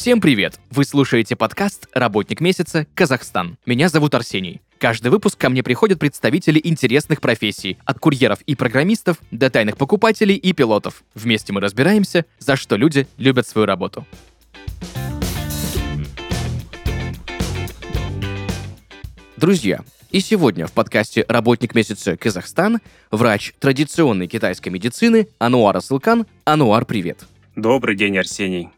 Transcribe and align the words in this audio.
Всем 0.00 0.22
привет! 0.22 0.58
Вы 0.70 0.86
слушаете 0.86 1.36
подкаст 1.36 1.86
«Работник 1.92 2.40
месяца. 2.40 2.86
Казахстан». 2.94 3.58
Меня 3.66 3.90
зовут 3.90 4.14
Арсений. 4.14 4.62
Каждый 4.78 5.08
выпуск 5.08 5.36
ко 5.36 5.50
мне 5.50 5.62
приходят 5.62 5.98
представители 5.98 6.58
интересных 6.64 7.20
профессий, 7.20 7.76
от 7.84 7.98
курьеров 7.98 8.40
и 8.46 8.54
программистов 8.54 9.18
до 9.30 9.50
тайных 9.50 9.76
покупателей 9.76 10.36
и 10.36 10.54
пилотов. 10.54 11.04
Вместе 11.14 11.52
мы 11.52 11.60
разбираемся, 11.60 12.24
за 12.38 12.56
что 12.56 12.76
люди 12.76 13.08
любят 13.18 13.46
свою 13.46 13.66
работу. 13.66 14.06
Друзья, 19.36 19.84
и 20.10 20.20
сегодня 20.20 20.66
в 20.66 20.72
подкасте 20.72 21.26
«Работник 21.28 21.74
месяца 21.74 22.16
Казахстан» 22.16 22.78
врач 23.10 23.52
традиционной 23.58 24.28
китайской 24.28 24.70
медицины 24.70 25.28
Ануар 25.38 25.76
Асылкан. 25.76 26.26
Ануар, 26.46 26.86
привет! 26.86 27.26
Добрый 27.54 27.96
день, 27.96 28.16
Арсений. 28.16 28.70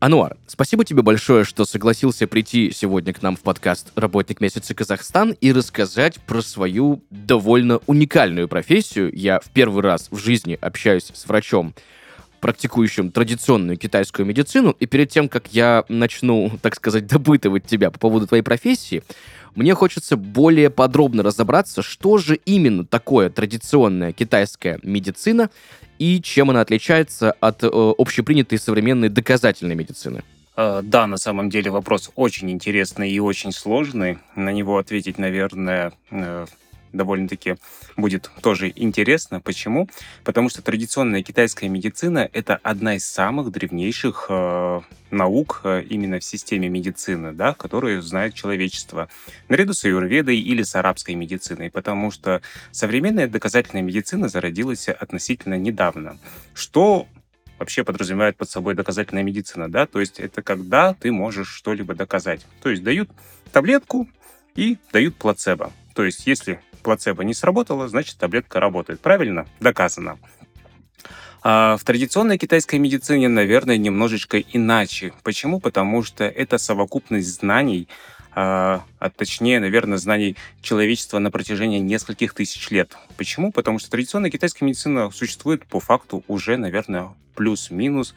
Ануар, 0.00 0.36
спасибо 0.46 0.84
тебе 0.84 1.02
большое, 1.02 1.42
что 1.42 1.64
согласился 1.64 2.28
прийти 2.28 2.70
сегодня 2.70 3.12
к 3.12 3.20
нам 3.20 3.34
в 3.34 3.40
подкаст 3.40 3.90
«Работник 3.96 4.40
месяца 4.40 4.72
Казахстан» 4.72 5.32
и 5.40 5.50
рассказать 5.50 6.20
про 6.20 6.40
свою 6.40 7.02
довольно 7.10 7.80
уникальную 7.88 8.46
профессию. 8.46 9.10
Я 9.12 9.40
в 9.40 9.50
первый 9.50 9.82
раз 9.82 10.06
в 10.12 10.16
жизни 10.16 10.56
общаюсь 10.60 11.10
с 11.12 11.26
врачом, 11.26 11.74
практикующим 12.38 13.10
традиционную 13.10 13.76
китайскую 13.76 14.24
медицину, 14.24 14.70
и 14.78 14.86
перед 14.86 15.10
тем, 15.10 15.28
как 15.28 15.48
я 15.48 15.84
начну, 15.88 16.52
так 16.62 16.76
сказать, 16.76 17.08
допытывать 17.08 17.66
тебя 17.66 17.90
по 17.90 17.98
поводу 17.98 18.28
твоей 18.28 18.42
профессии, 18.42 19.02
мне 19.58 19.74
хочется 19.74 20.16
более 20.16 20.70
подробно 20.70 21.24
разобраться, 21.24 21.82
что 21.82 22.16
же 22.16 22.36
именно 22.36 22.84
такое 22.84 23.28
традиционная 23.28 24.12
китайская 24.12 24.78
медицина 24.84 25.50
и 25.98 26.22
чем 26.22 26.50
она 26.50 26.60
отличается 26.60 27.32
от 27.32 27.64
э, 27.64 27.68
общепринятой 27.68 28.56
современной 28.60 29.08
доказательной 29.08 29.74
медицины. 29.74 30.22
Э, 30.56 30.80
да, 30.84 31.08
на 31.08 31.16
самом 31.16 31.50
деле 31.50 31.72
вопрос 31.72 32.12
очень 32.14 32.52
интересный 32.52 33.10
и 33.10 33.18
очень 33.18 33.50
сложный. 33.50 34.18
На 34.36 34.52
него 34.52 34.78
ответить, 34.78 35.18
наверное, 35.18 35.92
э, 36.12 36.46
довольно-таки 36.92 37.56
будет 37.96 38.30
тоже 38.42 38.72
интересно. 38.74 39.40
Почему? 39.40 39.88
Потому 40.24 40.48
что 40.48 40.62
традиционная 40.62 41.22
китайская 41.22 41.68
медицина— 41.68 42.28
это 42.32 42.56
одна 42.62 42.96
из 42.96 43.06
самых 43.06 43.50
древнейших 43.50 44.26
э, 44.28 44.80
наук 45.10 45.60
э, 45.64 45.82
именно 45.88 46.18
в 46.18 46.24
системе 46.24 46.68
медицины, 46.68 47.32
да, 47.32 47.54
которую 47.54 48.02
знает 48.02 48.34
человечество, 48.34 49.08
наряду 49.48 49.72
с 49.72 49.84
аюрведой 49.84 50.38
или 50.38 50.62
с 50.62 50.74
арабской 50.74 51.14
медициной, 51.14 51.70
потому 51.70 52.10
что 52.10 52.42
современная 52.70 53.28
доказательная 53.28 53.82
медицина 53.82 54.28
зародилась 54.28 54.88
относительно 54.88 55.54
недавно. 55.54 56.18
Что 56.54 57.06
вообще 57.58 57.84
подразумевает 57.84 58.36
под 58.36 58.48
собой 58.48 58.74
доказательная 58.74 59.22
медицина, 59.22 59.70
да, 59.70 59.86
то 59.86 60.00
есть 60.00 60.20
это 60.20 60.42
когда 60.42 60.94
ты 60.94 61.10
можешь 61.12 61.48
что-либо 61.48 61.94
доказать. 61.94 62.46
То 62.62 62.70
есть 62.70 62.82
дают 62.82 63.10
таблетку 63.52 64.08
и 64.54 64.78
дают 64.92 65.16
плацебо. 65.16 65.72
То 65.94 66.04
есть 66.04 66.26
если 66.26 66.60
плацебо 66.80 67.22
не 67.24 67.34
сработало, 67.34 67.88
значит 67.88 68.16
таблетка 68.16 68.60
работает. 68.60 69.00
Правильно? 69.00 69.46
Доказано. 69.60 70.18
А 71.42 71.76
в 71.76 71.84
традиционной 71.84 72.38
китайской 72.38 72.76
медицине, 72.76 73.28
наверное, 73.28 73.76
немножечко 73.76 74.40
иначе. 74.40 75.12
Почему? 75.22 75.60
Потому 75.60 76.02
что 76.02 76.24
это 76.24 76.58
совокупность 76.58 77.28
знаний, 77.28 77.88
а, 78.34 78.84
а 78.98 79.10
точнее, 79.10 79.60
наверное, 79.60 79.98
знаний 79.98 80.36
человечества 80.60 81.18
на 81.18 81.30
протяжении 81.30 81.78
нескольких 81.78 82.34
тысяч 82.34 82.70
лет. 82.70 82.96
Почему? 83.16 83.52
Потому 83.52 83.78
что 83.78 83.90
традиционная 83.90 84.30
китайская 84.30 84.64
медицина 84.64 85.10
существует 85.10 85.64
по 85.66 85.80
факту 85.80 86.24
уже, 86.28 86.56
наверное, 86.56 87.10
плюс-минус 87.34 88.14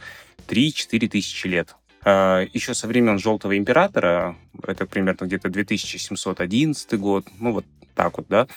3-4 0.48 1.08
тысячи 1.08 1.48
лет. 1.48 1.76
А, 2.04 2.46
еще 2.54 2.74
со 2.74 2.88
времен 2.88 3.20
Желтого 3.20 3.58
императора, 3.58 4.36
это 4.66 4.86
примерно 4.88 5.26
где-то 5.26 5.50
2711 5.50 7.00
год, 7.00 7.28
ну 7.40 7.54
вот 7.54 7.66
так 8.02 8.18
вот, 8.18 8.28
да, 8.28 8.48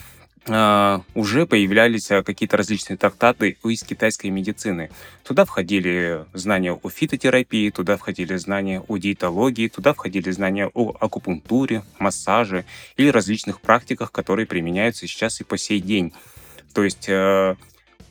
Uh, 0.46 1.02
уже 1.14 1.46
появлялись 1.46 2.10
uh, 2.10 2.22
какие-то 2.22 2.58
различные 2.58 2.98
трактаты 2.98 3.56
из 3.64 3.82
китайской 3.82 4.26
медицины. 4.26 4.90
Туда 5.22 5.46
входили 5.46 6.26
знания 6.34 6.74
о 6.74 6.90
фитотерапии, 6.90 7.70
туда 7.70 7.96
входили 7.96 8.36
знания 8.36 8.82
о 8.86 8.98
диетологии, 8.98 9.68
туда 9.68 9.94
входили 9.94 10.30
знания 10.30 10.70
о 10.74 10.94
акупунктуре, 11.00 11.82
массаже 11.98 12.66
или 12.98 13.08
различных 13.08 13.62
практиках, 13.62 14.12
которые 14.12 14.44
применяются 14.44 15.06
сейчас 15.06 15.40
и 15.40 15.44
по 15.44 15.56
сей 15.56 15.80
день. 15.80 16.12
То 16.74 16.84
есть 16.84 17.08
uh, 17.08 17.56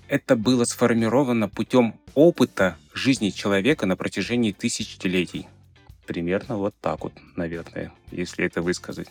это 0.07 0.35
было 0.35 0.63
сформировано 0.63 1.49
путем 1.49 1.93
опыта 2.15 2.77
жизни 2.95 3.29
человека 3.29 3.85
на 3.85 3.95
протяжении 3.95 4.53
тысячелетий. 4.53 5.47
Примерно 6.07 6.57
вот 6.57 6.73
так 6.81 7.03
вот, 7.03 7.13
наверное, 7.35 7.91
если 8.09 8.43
это 8.43 8.63
высказать. 8.63 9.09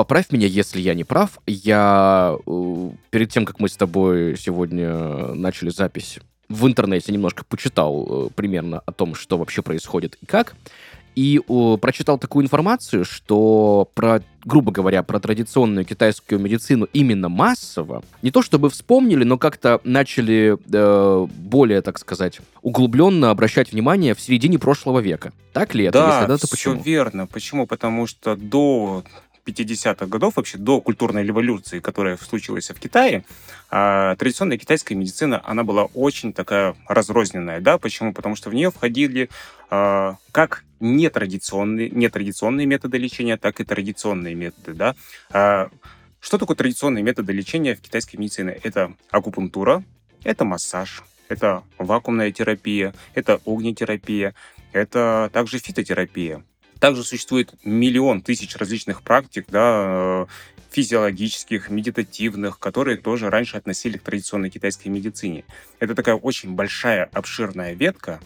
Поправь 0.00 0.30
меня, 0.30 0.46
если 0.46 0.80
я 0.80 0.94
не 0.94 1.04
прав. 1.04 1.40
Я 1.46 2.34
э, 2.46 2.90
перед 3.10 3.30
тем, 3.30 3.44
как 3.44 3.60
мы 3.60 3.68
с 3.68 3.76
тобой 3.76 4.34
сегодня 4.38 5.34
начали 5.34 5.68
запись, 5.68 6.20
в 6.48 6.66
интернете 6.66 7.12
немножко 7.12 7.44
почитал 7.44 8.06
э, 8.08 8.30
примерно 8.34 8.78
о 8.78 8.92
том, 8.92 9.14
что 9.14 9.36
вообще 9.36 9.60
происходит 9.60 10.16
и 10.22 10.24
как. 10.24 10.54
И 11.16 11.38
о, 11.48 11.76
прочитал 11.76 12.16
такую 12.16 12.46
информацию, 12.46 13.04
что 13.04 13.90
про, 13.92 14.22
грубо 14.42 14.72
говоря, 14.72 15.02
про 15.02 15.20
традиционную 15.20 15.84
китайскую 15.84 16.40
медицину 16.40 16.88
именно 16.94 17.28
массово, 17.28 18.02
не 18.22 18.30
то 18.30 18.40
чтобы 18.40 18.70
вспомнили, 18.70 19.24
но 19.24 19.36
как-то 19.36 19.82
начали 19.84 20.56
э, 20.72 21.26
более, 21.26 21.82
так 21.82 21.98
сказать, 21.98 22.40
углубленно 22.62 23.28
обращать 23.28 23.70
внимание 23.72 24.14
в 24.14 24.20
середине 24.22 24.58
прошлого 24.58 25.00
века. 25.00 25.34
Так 25.52 25.74
ли 25.74 25.84
это? 25.84 25.98
Да, 25.98 26.14
Если 26.14 26.28
да, 26.28 26.38
то 26.38 26.48
почему? 26.48 26.74
все 26.76 26.84
верно. 26.84 27.26
Почему? 27.26 27.66
Потому 27.66 28.06
что 28.06 28.34
до 28.34 29.04
50-х 29.50 30.06
годов, 30.06 30.36
вообще 30.36 30.58
до 30.58 30.80
культурной 30.80 31.24
революции, 31.24 31.80
которая 31.80 32.16
случилась 32.16 32.70
в 32.70 32.78
Китае, 32.78 33.24
а, 33.70 34.16
традиционная 34.16 34.58
китайская 34.58 34.94
медицина, 34.94 35.40
она 35.44 35.64
была 35.64 35.84
очень 35.94 36.32
такая 36.32 36.74
разрозненная, 36.88 37.60
да, 37.60 37.78
почему? 37.78 38.12
Потому 38.12 38.36
что 38.36 38.50
в 38.50 38.54
нее 38.54 38.70
входили 38.70 39.28
а, 39.70 40.16
как 40.32 40.64
нетрадиционные, 40.80 41.90
нетрадиционные 41.90 42.66
методы 42.66 42.98
лечения, 42.98 43.36
так 43.36 43.60
и 43.60 43.64
традиционные 43.64 44.34
методы, 44.34 44.74
да. 44.74 44.94
А, 45.30 45.70
что 46.20 46.38
такое 46.38 46.56
традиционные 46.56 47.02
методы 47.02 47.32
лечения 47.32 47.74
в 47.74 47.80
китайской 47.80 48.16
медицине? 48.16 48.58
Это 48.62 48.92
акупунктура, 49.10 49.84
это 50.24 50.44
массаж, 50.44 51.02
это 51.28 51.62
вакуумная 51.78 52.32
терапия, 52.32 52.92
это 53.14 53.40
огнетерапия, 53.46 54.34
это 54.72 55.30
также 55.32 55.58
фитотерапия. 55.58 56.42
Также 56.80 57.04
существует 57.04 57.52
миллион 57.62 58.22
тысяч 58.22 58.56
различных 58.56 59.02
практик, 59.02 59.44
да, 59.48 59.84
э, 59.86 60.26
физиологических, 60.70 61.68
медитативных, 61.68 62.58
которые 62.58 62.96
тоже 62.96 63.28
раньше 63.28 63.58
относили 63.58 63.98
к 63.98 64.02
традиционной 64.02 64.50
китайской 64.50 64.88
медицине. 64.88 65.44
Это 65.78 65.94
такая 65.94 66.14
очень 66.14 66.54
большая, 66.54 67.08
обширная 67.12 67.74
ветка, 67.74 68.20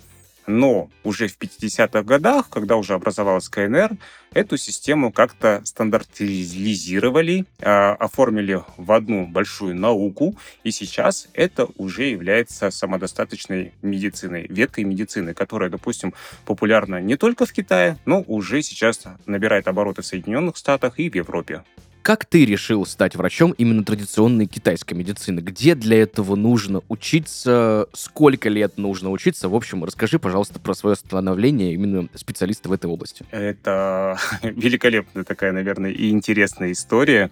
но 0.46 0.90
уже 1.02 1.28
в 1.28 1.38
50-х 1.38 2.02
годах, 2.02 2.48
когда 2.50 2.76
уже 2.76 2.94
образовалась 2.94 3.48
КНР, 3.48 3.96
эту 4.32 4.56
систему 4.56 5.12
как-то 5.12 5.62
стандартизировали, 5.64 7.46
а, 7.60 7.92
оформили 7.94 8.62
в 8.76 8.92
одну 8.92 9.26
большую 9.26 9.76
науку, 9.76 10.36
и 10.64 10.70
сейчас 10.70 11.28
это 11.32 11.68
уже 11.76 12.04
является 12.04 12.70
самодостаточной 12.70 13.72
медициной, 13.82 14.46
веткой 14.48 14.84
медицины, 14.84 15.34
которая, 15.34 15.70
допустим, 15.70 16.14
популярна 16.44 17.00
не 17.00 17.16
только 17.16 17.46
в 17.46 17.52
Китае, 17.52 17.98
но 18.04 18.22
уже 18.26 18.62
сейчас 18.62 19.04
набирает 19.26 19.68
обороты 19.68 20.02
в 20.02 20.06
Соединенных 20.06 20.56
Штатах 20.56 20.98
и 20.98 21.08
в 21.08 21.14
Европе. 21.14 21.62
Как 22.04 22.26
ты 22.26 22.44
решил 22.44 22.84
стать 22.84 23.16
врачом 23.16 23.52
именно 23.52 23.82
традиционной 23.82 24.44
китайской 24.44 24.92
медицины? 24.92 25.40
Где 25.40 25.74
для 25.74 26.02
этого 26.02 26.36
нужно 26.36 26.82
учиться? 26.90 27.88
Сколько 27.94 28.50
лет 28.50 28.76
нужно 28.76 29.10
учиться? 29.10 29.48
В 29.48 29.54
общем, 29.54 29.82
расскажи, 29.84 30.18
пожалуйста, 30.18 30.60
про 30.60 30.74
свое 30.74 30.96
становление 30.96 31.72
именно 31.72 32.10
специалиста 32.14 32.68
в 32.68 32.72
этой 32.72 32.90
области. 32.90 33.24
Это 33.30 34.18
великолепная 34.42 35.24
такая, 35.24 35.52
наверное, 35.52 35.92
и 35.92 36.10
интересная 36.10 36.72
история, 36.72 37.30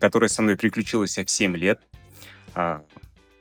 которая 0.00 0.28
со 0.28 0.42
мной 0.42 0.58
приключилась 0.58 1.16
в 1.16 1.30
7 1.30 1.56
лет. 1.56 1.80
А, 2.54 2.82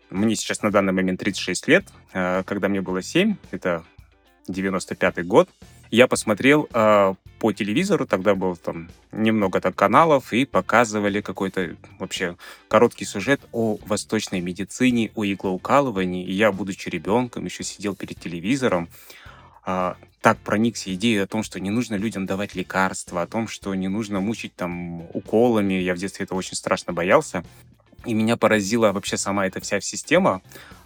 мне 0.10 0.38
сейчас 0.38 0.62
на 0.62 0.72
данный 0.72 0.94
момент 0.94 1.20
36 1.20 1.68
лет. 1.68 1.88
А, 2.14 2.44
когда 2.44 2.70
мне 2.70 2.80
было 2.80 3.02
7, 3.02 3.36
это 3.52 3.84
95 4.48 5.28
год, 5.28 5.50
я 5.92 6.08
посмотрел 6.08 6.68
э, 6.72 7.16
по 7.40 7.52
телевизору, 7.54 8.06
тогда 8.06 8.36
было 8.36 8.56
там 8.56 8.90
немного 9.12 9.62
так 9.62 9.76
каналов, 9.76 10.34
и 10.34 10.46
показывали 10.46 11.22
какой-то 11.22 11.76
вообще 11.98 12.36
короткий 12.68 13.06
сюжет 13.06 13.42
о 13.52 13.78
восточной 13.86 14.42
медицине, 14.42 15.12
о 15.16 15.26
иглоукалывании. 15.26 16.26
И 16.26 16.34
я, 16.34 16.52
будучи 16.52 16.90
ребенком, 16.90 17.46
еще 17.46 17.64
сидел 17.64 17.96
перед 17.96 18.20
телевизором, 18.20 18.90
э, 19.66 19.94
так 20.22 20.38
проникся 20.40 20.94
идеей 20.94 21.24
о 21.24 21.28
том, 21.28 21.44
что 21.44 21.60
не 21.60 21.70
нужно 21.70 21.96
людям 21.96 22.26
давать 22.26 22.54
лекарства, 22.54 23.22
о 23.22 23.28
том, 23.28 23.48
что 23.48 23.74
не 23.74 23.88
нужно 23.88 24.20
мучить 24.20 24.54
там 24.56 25.04
уколами. 25.14 25.76
Я 25.76 25.96
в 25.96 25.98
детстве 25.98 26.26
это 26.26 26.36
очень 26.36 26.56
страшно 26.56 26.94
боялся. 26.94 27.44
И 28.06 28.14
меня 28.14 28.38
поразила 28.38 28.92
вообще 28.92 29.18
сама 29.18 29.48
эта 29.48 29.60
вся 29.60 29.80
система. 29.82 30.42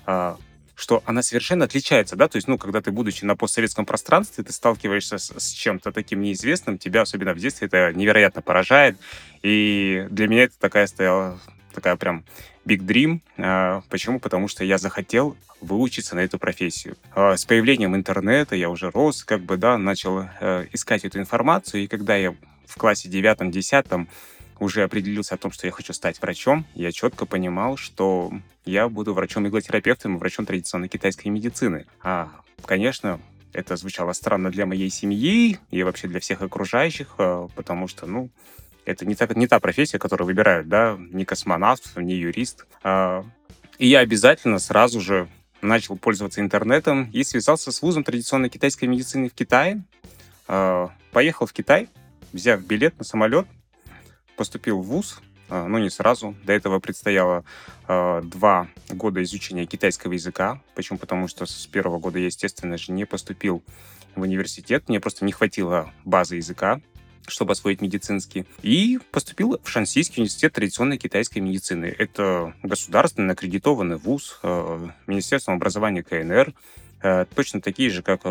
Э, 0.06 0.36
что 0.76 1.04
она 1.06 1.22
совершенно 1.22 1.66
отличается, 1.66 2.16
да, 2.16 2.28
то 2.28 2.38
есть, 2.38 2.48
ну, 2.48 2.58
когда 2.58 2.82
ты, 2.82 2.92
будучи 2.92 3.26
на 3.26 3.36
постсоветском 3.36 3.86
пространстве, 3.86 4.44
ты 4.44 4.52
сталкиваешься 4.52 5.18
с, 5.18 5.32
с 5.38 5.52
чем-то 5.52 5.92
таким 5.92 6.22
неизвестным, 6.22 6.78
тебя, 6.78 7.02
особенно 7.02 7.34
в 7.34 7.40
детстве, 7.40 7.68
это 7.68 7.94
невероятно 7.94 8.42
поражает, 8.42 8.98
и 9.44 10.08
для 10.10 10.28
меня 10.28 10.44
это 10.44 10.60
такая 10.60 10.88
стояла, 10.88 11.40
такая 11.74 11.96
прям 11.96 12.24
big 12.66 12.80
dream. 12.80 13.20
А, 13.38 13.82
почему? 13.90 14.20
Потому 14.20 14.48
что 14.48 14.64
я 14.64 14.78
захотел 14.78 15.38
выучиться 15.62 16.16
на 16.16 16.22
эту 16.22 16.40
профессию. 16.40 16.98
А, 17.14 17.38
с 17.38 17.46
появлением 17.46 17.96
интернета 17.96 18.56
я 18.56 18.70
уже 18.70 18.90
рос, 18.90 19.24
как 19.24 19.42
бы, 19.42 19.58
да, 19.58 19.78
начал 19.78 20.28
э, 20.40 20.68
искать 20.72 21.06
эту 21.06 21.20
информацию, 21.20 21.84
и 21.84 21.88
когда 21.88 22.16
я 22.16 22.36
в 22.66 22.78
классе 22.78 23.10
девятом-десятом 23.10 24.10
уже 24.60 24.84
определился 24.84 25.36
о 25.36 25.38
том, 25.38 25.52
что 25.52 25.68
я 25.68 25.72
хочу 25.72 25.94
стать 25.94 26.22
врачом, 26.22 26.66
я 26.76 26.92
четко 26.92 27.26
понимал, 27.26 27.78
что 27.78 28.32
я 28.66 28.88
буду 28.88 29.14
врачом-иглотерапевтом 29.14 30.16
и 30.16 30.18
врачом 30.20 30.46
традиционной 30.46 30.88
китайской 30.88 31.28
медицины. 31.28 31.86
А, 32.02 32.32
конечно, 32.66 33.20
это 33.52 33.76
звучало 33.76 34.14
странно 34.14 34.52
для 34.52 34.66
моей 34.66 34.90
семьи 34.90 35.60
и 35.70 35.84
вообще 35.84 36.08
для 36.08 36.20
всех 36.20 36.42
окружающих, 36.42 37.16
а, 37.18 37.48
потому 37.56 37.88
что, 37.88 38.06
ну, 38.06 38.30
это 38.86 39.06
не 39.06 39.16
та, 39.16 39.28
не 39.36 39.48
та 39.48 39.60
профессия, 39.60 40.00
которую 40.00 40.28
выбирают, 40.28 40.68
да, 40.68 40.98
не 41.00 41.26
космонавт, 41.26 41.96
не 41.98 42.16
юрист. 42.16 42.66
А, 42.84 43.26
и 43.78 43.88
я 43.88 44.00
обязательно 44.00 44.60
сразу 44.60 45.02
же 45.02 45.28
начал 45.62 45.98
пользоваться 45.98 46.42
интернетом 46.42 47.10
и 47.12 47.24
связался 47.24 47.72
с 47.72 47.82
вузом 47.82 48.04
традиционной 48.04 48.50
китайской 48.50 48.86
медицины 48.86 49.30
в 49.30 49.34
Китае. 49.34 49.84
Поехал 50.46 51.46
в 51.46 51.54
Китай, 51.54 51.88
взяв 52.34 52.62
билет 52.62 52.98
на 52.98 53.06
самолет, 53.06 53.48
поступил 54.36 54.80
в 54.80 54.86
ВУЗ, 54.86 55.22
а, 55.50 55.68
но 55.68 55.80
не 55.80 55.90
сразу. 55.90 56.36
До 56.44 56.54
этого 56.54 56.80
предстояло 56.80 57.44
э, 57.88 58.22
два 58.24 58.68
года 58.90 59.22
изучения 59.24 59.66
китайского 59.66 60.14
языка. 60.14 60.62
Почему? 60.76 60.98
Потому 60.98 61.28
что 61.28 61.46
с 61.46 61.68
первого 61.68 62.00
года 62.00 62.20
я, 62.20 62.26
естественно 62.26 62.78
же, 62.78 62.92
не 62.92 63.06
поступил 63.06 63.64
в 64.16 64.22
университет. 64.22 64.90
Мне 64.90 65.00
просто 65.00 65.26
не 65.26 65.32
хватило 65.32 65.92
базы 66.06 66.38
языка, 66.38 66.82
чтобы 67.28 67.52
освоить 67.52 67.82
медицинский. 67.82 68.46
И 68.62 69.00
поступил 69.12 69.60
в 69.62 69.70
Шансийский 69.70 70.22
университет 70.22 70.54
традиционной 70.54 70.98
китайской 70.98 71.40
медицины. 71.40 71.86
Это 71.86 72.54
государственный 72.64 73.34
аккредитованный 73.34 73.98
вуз 73.98 74.40
э, 74.44 74.88
образования 75.46 76.04
КНР. 76.04 76.54
Точно 77.36 77.60
такие 77.60 77.90
же, 77.90 78.02
как 78.02 78.22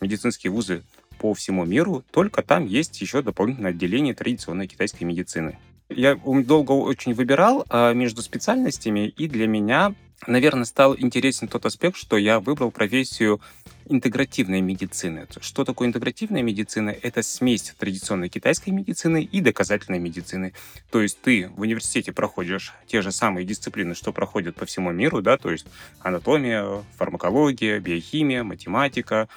медицинские 0.00 0.50
вузы 0.50 0.82
по 1.20 1.34
всему 1.34 1.66
миру, 1.66 2.02
только 2.10 2.42
там 2.42 2.64
есть 2.64 2.98
еще 3.00 3.20
дополнительное 3.20 3.72
отделение 3.72 4.14
традиционной 4.14 4.66
китайской 4.66 5.04
медицины. 5.04 5.58
Я 5.90 6.14
долго 6.14 6.72
очень 6.72 7.12
выбирал 7.12 7.66
а, 7.68 7.92
между 7.92 8.22
специальностями, 8.22 9.08
и 9.08 9.28
для 9.28 9.46
меня, 9.46 9.94
наверное, 10.26 10.64
стал 10.64 10.96
интересен 10.96 11.46
тот 11.46 11.66
аспект, 11.66 11.96
что 11.96 12.16
я 12.16 12.40
выбрал 12.40 12.70
профессию 12.70 13.40
интегративной 13.86 14.62
медицины. 14.62 15.26
Что 15.40 15.64
такое 15.64 15.88
интегративная 15.88 16.42
медицина? 16.42 16.90
Это 16.90 17.22
смесь 17.22 17.74
традиционной 17.76 18.30
китайской 18.30 18.70
медицины 18.70 19.22
и 19.22 19.40
доказательной 19.40 19.98
медицины. 19.98 20.54
То 20.90 21.02
есть 21.02 21.20
ты 21.20 21.48
в 21.48 21.60
университете 21.60 22.12
проходишь 22.12 22.72
те 22.86 23.02
же 23.02 23.12
самые 23.12 23.44
дисциплины, 23.44 23.94
что 23.94 24.12
проходят 24.12 24.54
по 24.54 24.64
всему 24.64 24.90
миру, 24.92 25.20
да, 25.20 25.36
то 25.36 25.50
есть 25.50 25.66
анатомия, 26.00 26.82
фармакология, 26.96 27.78
биохимия, 27.78 28.42
математика, 28.42 29.28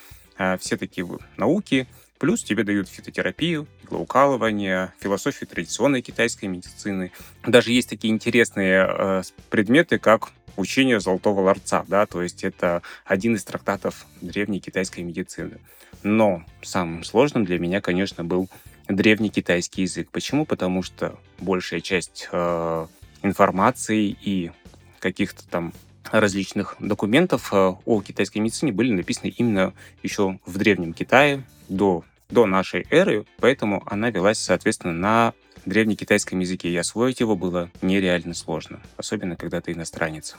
все 0.59 0.77
такие 0.77 1.07
науки, 1.37 1.87
плюс 2.23 2.43
тебе 2.43 2.63
дают 2.63 2.87
фитотерапию, 2.87 3.67
иглоукалывание, 3.83 4.93
философию 4.99 5.47
традиционной 5.47 6.01
китайской 6.01 6.45
медицины. 6.45 7.11
Даже 7.45 7.71
есть 7.71 7.89
такие 7.89 8.13
интересные 8.13 8.87
э, 8.87 9.21
предметы, 9.49 9.99
как 9.99 10.31
учение 10.55 10.99
золотого 10.99 11.41
ларца, 11.41 11.83
да, 11.87 12.05
то 12.05 12.21
есть 12.21 12.43
это 12.43 12.81
один 13.05 13.35
из 13.35 13.43
трактатов 13.43 14.05
древней 14.21 14.59
китайской 14.59 15.01
медицины. 15.01 15.59
Но 16.03 16.43
самым 16.61 17.03
сложным 17.03 17.43
для 17.43 17.59
меня, 17.59 17.81
конечно, 17.81 18.23
был 18.23 18.49
древний 18.87 19.29
китайский 19.29 19.81
язык. 19.81 20.09
Почему? 20.11 20.45
Потому 20.45 20.83
что 20.83 21.19
большая 21.39 21.81
часть 21.81 22.29
э, 22.31 22.87
информации 23.21 24.15
и 24.21 24.51
каких-то 24.99 25.47
там 25.47 25.73
различных 26.11 26.75
документов 26.79 27.53
э, 27.53 27.73
о 27.85 28.01
китайской 28.01 28.39
медицине 28.39 28.71
были 28.71 28.91
написаны 28.91 29.29
именно 29.29 29.73
еще 30.01 30.39
в 30.45 30.57
Древнем 30.57 30.93
Китае, 30.93 31.43
до, 31.69 32.03
до 32.29 32.45
нашей 32.45 32.85
эры, 32.89 33.25
поэтому 33.39 33.83
она 33.85 34.09
велась, 34.09 34.39
соответственно, 34.39 34.93
на 34.93 35.33
древнекитайском 35.65 36.39
языке, 36.39 36.69
и 36.69 36.77
освоить 36.77 37.19
его 37.19 37.35
было 37.35 37.69
нереально 37.81 38.33
сложно, 38.33 38.81
особенно 38.97 39.35
когда 39.35 39.61
ты 39.61 39.71
иностранец. 39.71 40.35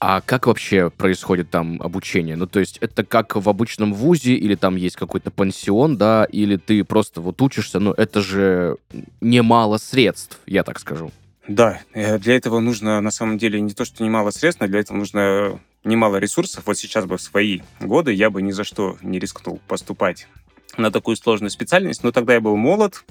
А 0.00 0.20
как 0.20 0.46
вообще 0.46 0.90
происходит 0.90 1.50
там 1.50 1.82
обучение? 1.82 2.36
Ну, 2.36 2.46
то 2.46 2.60
есть 2.60 2.78
это 2.78 3.04
как 3.04 3.34
в 3.34 3.48
обычном 3.48 3.92
вузе, 3.92 4.34
или 4.34 4.54
там 4.54 4.76
есть 4.76 4.94
какой-то 4.94 5.32
пансион, 5.32 5.96
да, 5.96 6.24
или 6.24 6.56
ты 6.56 6.84
просто 6.84 7.20
вот 7.20 7.42
учишься, 7.42 7.80
но 7.80 7.92
это 7.94 8.20
же 8.20 8.76
немало 9.20 9.78
средств, 9.78 10.38
я 10.46 10.62
так 10.62 10.78
скажу. 10.78 11.10
Да, 11.48 11.80
э, 11.94 12.18
для 12.18 12.36
этого 12.36 12.60
нужно 12.60 13.00
на 13.00 13.10
самом 13.10 13.38
деле 13.38 13.58
не 13.60 13.72
то, 13.72 13.86
что 13.86 14.04
немало 14.04 14.30
средств, 14.30 14.60
но 14.60 14.66
для 14.66 14.80
этого 14.80 14.98
нужно 14.98 15.58
немало 15.82 16.16
ресурсов. 16.16 16.64
Вот 16.66 16.76
сейчас 16.76 17.06
бы 17.06 17.16
в 17.16 17.22
свои 17.22 17.60
годы 17.80 18.12
я 18.12 18.28
бы 18.28 18.42
ни 18.42 18.50
за 18.50 18.64
что 18.64 18.98
не 19.00 19.18
рискнул 19.18 19.58
поступать 19.66 20.28
на 20.76 20.90
такую 20.90 21.16
сложную 21.16 21.50
специальность, 21.50 22.04
но 22.04 22.12
тогда 22.12 22.34
я 22.34 22.42
был 22.42 22.56
молод, 22.56 23.02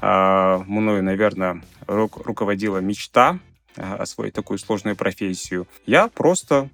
а, 0.00 0.64
мною, 0.66 1.02
наверное, 1.04 1.62
руководила 1.86 2.78
мечта 2.78 3.38
а, 3.76 3.96
освоить 3.96 4.32
такую 4.32 4.58
сложную 4.58 4.96
профессию. 4.96 5.68
Я 5.86 6.08
просто 6.08 6.70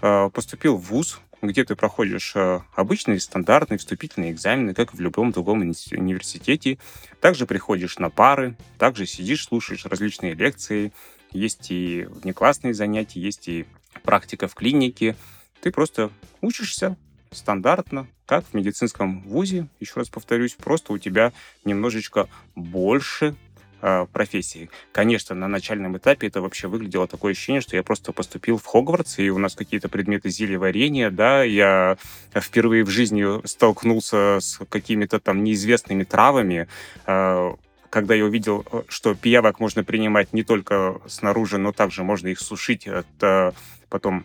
поступил 0.00 0.76
в 0.78 0.86
ВУЗ, 0.86 1.20
где 1.42 1.64
ты 1.64 1.74
проходишь 1.74 2.32
э, 2.36 2.60
обычные 2.74 3.18
стандартные 3.18 3.78
вступительные 3.78 4.30
экзамены, 4.30 4.74
как 4.74 4.94
и 4.94 4.96
в 4.96 5.00
любом 5.00 5.32
другом 5.32 5.60
университете. 5.60 6.78
Также 7.20 7.46
приходишь 7.46 7.98
на 7.98 8.10
пары, 8.10 8.56
также 8.78 9.06
сидишь, 9.06 9.44
слушаешь 9.44 9.84
различные 9.84 10.34
лекции. 10.34 10.92
Есть 11.32 11.70
и 11.70 12.06
внеклассные 12.08 12.74
занятия, 12.74 13.20
есть 13.20 13.48
и 13.48 13.66
практика 14.04 14.46
в 14.46 14.54
клинике. 14.54 15.16
Ты 15.60 15.72
просто 15.72 16.10
учишься 16.40 16.96
стандартно, 17.32 18.06
как 18.26 18.44
в 18.46 18.54
медицинском 18.54 19.22
вузе. 19.22 19.66
Еще 19.80 19.94
раз 19.96 20.08
повторюсь, 20.08 20.54
просто 20.54 20.92
у 20.92 20.98
тебя 20.98 21.32
немножечко 21.64 22.28
больше 22.54 23.34
э, 23.82 24.06
профессии. 24.12 24.70
Конечно, 24.92 25.34
на 25.34 25.48
начальном 25.48 25.96
этапе 25.96 26.28
это 26.28 26.40
вообще 26.40 26.68
выглядело 26.68 27.06
такое 27.06 27.32
ощущение, 27.32 27.60
что 27.60 27.76
я 27.76 27.82
просто 27.82 28.12
поступил 28.12 28.56
в 28.56 28.64
Хогвартс, 28.64 29.18
и 29.18 29.30
у 29.30 29.38
нас 29.38 29.54
какие-то 29.54 29.88
предметы 29.88 30.30
зельеварения, 30.30 31.10
да, 31.10 31.42
я 31.42 31.98
впервые 32.34 32.84
в 32.84 32.90
жизни 32.90 33.46
столкнулся 33.46 34.38
с 34.40 34.58
какими-то 34.68 35.20
там 35.20 35.44
неизвестными 35.44 36.04
травами, 36.04 36.68
э, 37.06 37.52
когда 37.90 38.14
я 38.14 38.24
увидел, 38.24 38.64
что 38.88 39.14
пиявок 39.14 39.60
можно 39.60 39.84
принимать 39.84 40.32
не 40.32 40.42
только 40.44 41.02
снаружи, 41.06 41.58
но 41.58 41.72
также 41.72 42.02
можно 42.02 42.28
их 42.28 42.40
сушить, 42.40 42.86
это 42.86 43.54
потом 43.90 44.24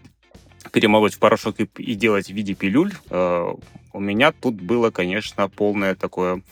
перемолоть 0.72 1.16
в 1.16 1.20
порошок 1.20 1.60
и, 1.60 1.70
и 1.78 1.96
делать 1.96 2.28
в 2.28 2.34
виде 2.34 2.54
пилюль, 2.54 2.94
э, 3.10 3.54
у 3.94 4.00
меня 4.00 4.32
тут 4.32 4.62
было, 4.62 4.92
конечно, 4.92 5.50
полное 5.50 5.96
такое 5.96 6.44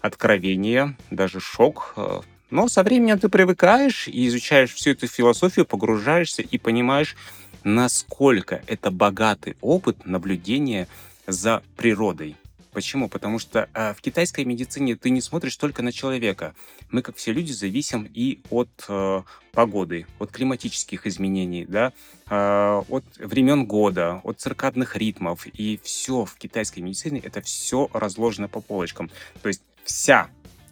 откровение, 0.00 0.96
даже 1.10 1.40
шок. 1.40 1.94
Э, 1.96 2.20
но 2.50 2.68
со 2.68 2.82
временем 2.82 3.18
ты 3.18 3.28
привыкаешь 3.28 4.08
и 4.08 4.26
изучаешь 4.28 4.72
всю 4.74 4.90
эту 4.90 5.06
философию, 5.06 5.66
погружаешься 5.66 6.42
и 6.42 6.58
понимаешь, 6.58 7.16
насколько 7.64 8.62
это 8.66 8.90
богатый 8.90 9.56
опыт 9.60 10.06
наблюдения 10.06 10.88
за 11.26 11.62
природой. 11.76 12.36
Почему? 12.72 13.08
Потому 13.08 13.38
что 13.38 13.68
э, 13.74 13.92
в 13.94 14.00
китайской 14.00 14.44
медицине 14.44 14.94
ты 14.94 15.10
не 15.10 15.20
смотришь 15.20 15.56
только 15.56 15.82
на 15.82 15.90
человека. 15.90 16.54
Мы, 16.90 17.02
как 17.02 17.16
все 17.16 17.32
люди, 17.32 17.50
зависим 17.50 18.08
и 18.14 18.40
от 18.50 18.68
э, 18.88 19.22
погоды, 19.52 20.06
от 20.18 20.30
климатических 20.30 21.06
изменений, 21.06 21.64
да, 21.66 21.92
э, 22.30 22.82
от 22.88 23.04
времен 23.18 23.66
года, 23.66 24.20
от 24.22 24.40
циркадных 24.40 24.96
ритмов. 24.96 25.46
И 25.46 25.80
все 25.82 26.24
в 26.24 26.36
китайской 26.36 26.80
медицине 26.80 27.20
это 27.20 27.40
все 27.40 27.88
разложено 27.92 28.48
по 28.48 28.60
полочкам. 28.60 29.10
То 29.42 29.48
есть 29.48 29.62
вся 29.84 30.28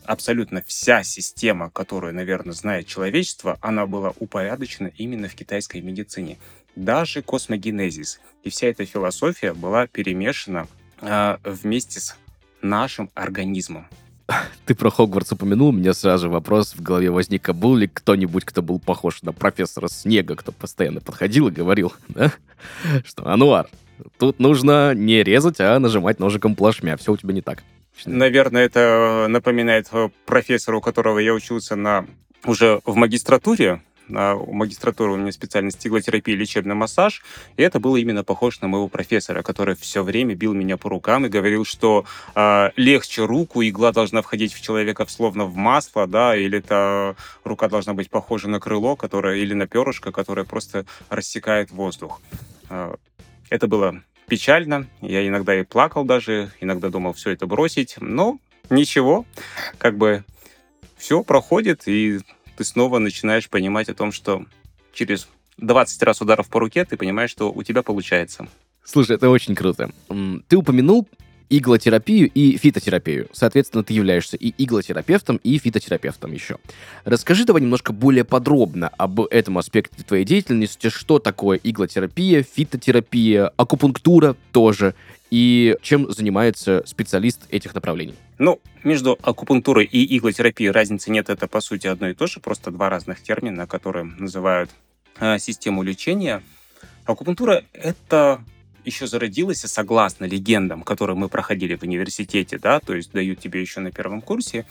абсолютно 0.07 0.63
вся 0.67 1.03
система, 1.03 1.71
которую, 1.71 2.15
наверное, 2.15 2.55
знает 2.55 2.87
человечество, 2.87 3.59
она 3.61 3.87
была 3.87 4.13
упорядочена 4.19 4.93
именно 4.97 5.29
в 5.29 5.35
китайской 5.35 5.81
медицине. 5.81 6.39
Даже 6.75 7.23
космогенезис. 7.23 8.21
И 8.43 8.51
вся 8.51 8.69
эта 8.69 8.85
философия 8.85 9.53
была 9.53 9.87
перемешана 9.87 10.69
э, 11.01 11.37
вместе 11.45 12.01
с 12.01 12.17
нашим 12.63 13.11
организмом. 13.15 13.87
Ты 14.65 14.75
про 14.75 14.91
Хогвартс 14.91 15.33
упомянул, 15.33 15.69
у 15.69 15.73
меня 15.73 15.95
сразу 15.95 16.29
вопрос 16.29 16.75
в 16.75 16.83
голове 16.83 17.11
возник, 17.11 17.49
а 17.49 17.53
был 17.53 17.77
ли 17.77 17.87
кто-нибудь, 17.87 18.45
кто 18.45 18.61
был 18.61 18.81
похож 18.81 19.23
на 19.23 19.33
профессора 19.33 19.89
Снега, 19.89 20.35
кто 20.35 20.51
постоянно 20.51 21.01
подходил 21.01 21.49
и 21.49 21.53
говорил, 21.53 21.93
да, 22.09 22.33
что, 23.05 23.29
Ануар, 23.29 23.69
тут 24.19 24.41
нужно 24.41 24.95
не 24.95 25.23
резать, 25.23 25.61
а 25.61 25.79
нажимать 25.79 26.19
ножиком 26.19 26.57
плашмя, 26.57 26.97
все 26.97 27.13
у 27.13 27.17
тебя 27.17 27.33
не 27.33 27.43
так. 27.43 27.63
Наверное, 28.05 28.67
это 28.67 29.27
напоминает 29.29 29.89
профессора, 30.27 30.77
у 30.77 30.81
которого 30.81 31.19
я 31.19 31.33
учился 31.33 31.77
на 31.77 32.07
уже 32.45 32.81
в 32.85 32.95
магистратуре, 32.95 33.81
на 34.09 34.37
магистратуру 34.37 35.15
у 35.15 35.17
меня 35.17 35.33
специальность 35.33 35.85
иглотерапия 35.87 36.35
и 36.35 36.39
лечебный 36.39 36.75
массаж, 36.75 37.23
и 37.57 37.63
это 37.63 37.81
было 37.81 37.97
именно 37.97 38.25
похоже 38.25 38.59
на 38.63 38.69
моего 38.69 38.89
профессора, 38.89 39.43
который 39.43 39.75
все 39.75 40.03
время 40.03 40.35
бил 40.35 40.53
меня 40.53 40.77
по 40.77 40.89
рукам 40.89 41.27
и 41.27 41.29
говорил, 41.29 41.65
что 41.65 42.05
э, 42.35 42.71
легче 42.77 43.25
руку, 43.25 43.63
игла 43.63 43.93
должна 43.93 44.23
входить 44.23 44.53
в 44.53 44.61
человека 44.61 45.07
словно 45.09 45.45
в 45.45 45.57
масло, 45.57 46.07
да, 46.07 46.37
или 46.37 46.59
это 46.59 47.17
рука 47.45 47.69
должна 47.69 47.95
быть 47.95 48.11
похожа 48.11 48.49
на 48.49 48.61
крыло, 48.61 48.97
которое, 48.97 49.37
или 49.37 49.55
на 49.55 49.67
перышко, 49.67 50.13
которое 50.13 50.45
просто 50.45 50.87
рассекает 51.09 51.71
воздух. 51.71 52.21
Э, 52.71 52.95
это 53.51 53.67
было 53.67 54.03
печально, 54.27 54.87
я 55.01 55.27
иногда 55.27 55.59
и 55.59 55.65
плакал 55.65 56.05
даже, 56.05 56.51
иногда 56.61 56.89
думал 56.89 57.13
все 57.13 57.31
это 57.31 57.47
бросить, 57.47 57.97
но 58.01 58.39
ничего, 58.71 59.25
как 59.79 59.97
бы 59.97 60.25
все 60.97 61.23
проходит, 61.23 61.83
и 61.87 62.21
ты 62.57 62.65
снова 62.65 62.99
начинаешь 62.99 63.49
понимать 63.49 63.89
о 63.89 63.95
том, 63.95 64.13
что 64.13 64.45
через 64.93 65.29
20 65.59 66.03
раз 66.03 66.21
ударов 66.21 66.49
по 66.49 66.61
руке 66.61 66.85
ты 66.85 66.97
понимаешь, 66.97 67.31
что 67.31 67.53
у 67.53 67.63
тебя 67.63 67.83
получается. 67.83 68.49
Слушай, 68.85 69.17
это 69.17 69.31
очень 69.31 69.55
круто. 69.55 69.91
Ты 70.49 70.57
упомянул 70.57 71.09
иглотерапию 71.49 72.31
и 72.33 72.57
фитотерапию. 72.57 73.29
Соответственно, 73.33 73.85
ты 73.85 73.95
являешься 73.95 74.37
и 74.37 74.53
иглотерапевтом, 74.57 75.37
и 75.43 75.59
фитотерапевтом 75.59 76.33
еще. 76.33 76.59
Расскажи 77.05 77.45
давай 77.45 77.63
немножко 77.63 77.93
более 77.93 78.25
подробно 78.25 78.89
об 78.89 79.21
этом 79.21 79.59
аспекте 79.59 80.03
твоей 80.03 80.25
деятельности. 80.25 80.89
Что 80.89 81.19
такое 81.19 81.59
иглотерапия, 81.63 82.43
фитотерапия, 82.43 83.53
акупунктура 83.57 84.37
тоже, 84.53 84.95
и 85.31 85.77
чем 85.83 86.11
занимается 86.13 86.83
специалист 86.87 87.43
этих 87.51 87.75
направлений? 87.75 88.15
Ну, 88.39 88.61
между 88.85 89.19
акупунктурой 89.23 89.85
и 89.85 90.17
иглотерапией 90.17 90.71
разницы 90.71 91.11
нет, 91.11 91.31
это 91.31 91.49
по 91.49 91.61
сути 91.61 91.87
одно 91.87 92.09
и 92.09 92.15
то 92.15 92.27
же, 92.27 92.41
просто 92.41 92.71
два 92.71 92.89
разных 92.89 93.23
термина, 93.23 93.67
которые 93.67 94.05
называют 94.05 94.71
э, 95.19 95.39
систему 95.39 95.83
лечения. 95.83 96.43
Акупунктура— 97.05 97.65
это 97.73 98.41
еще 98.87 99.07
зародилась 99.07 99.61
согласно 99.61 100.25
легендам, 100.25 100.83
которые 100.83 101.17
мы 101.17 101.29
проходили 101.29 101.75
в 101.75 101.83
университете, 101.83 102.59
да, 102.59 102.81
то 102.81 102.95
есть 102.95 103.13
дают 103.13 103.41
тебе 103.41 103.61
еще 103.61 103.81
на 103.81 103.91
первом 103.91 104.23
курсе, 104.23 104.65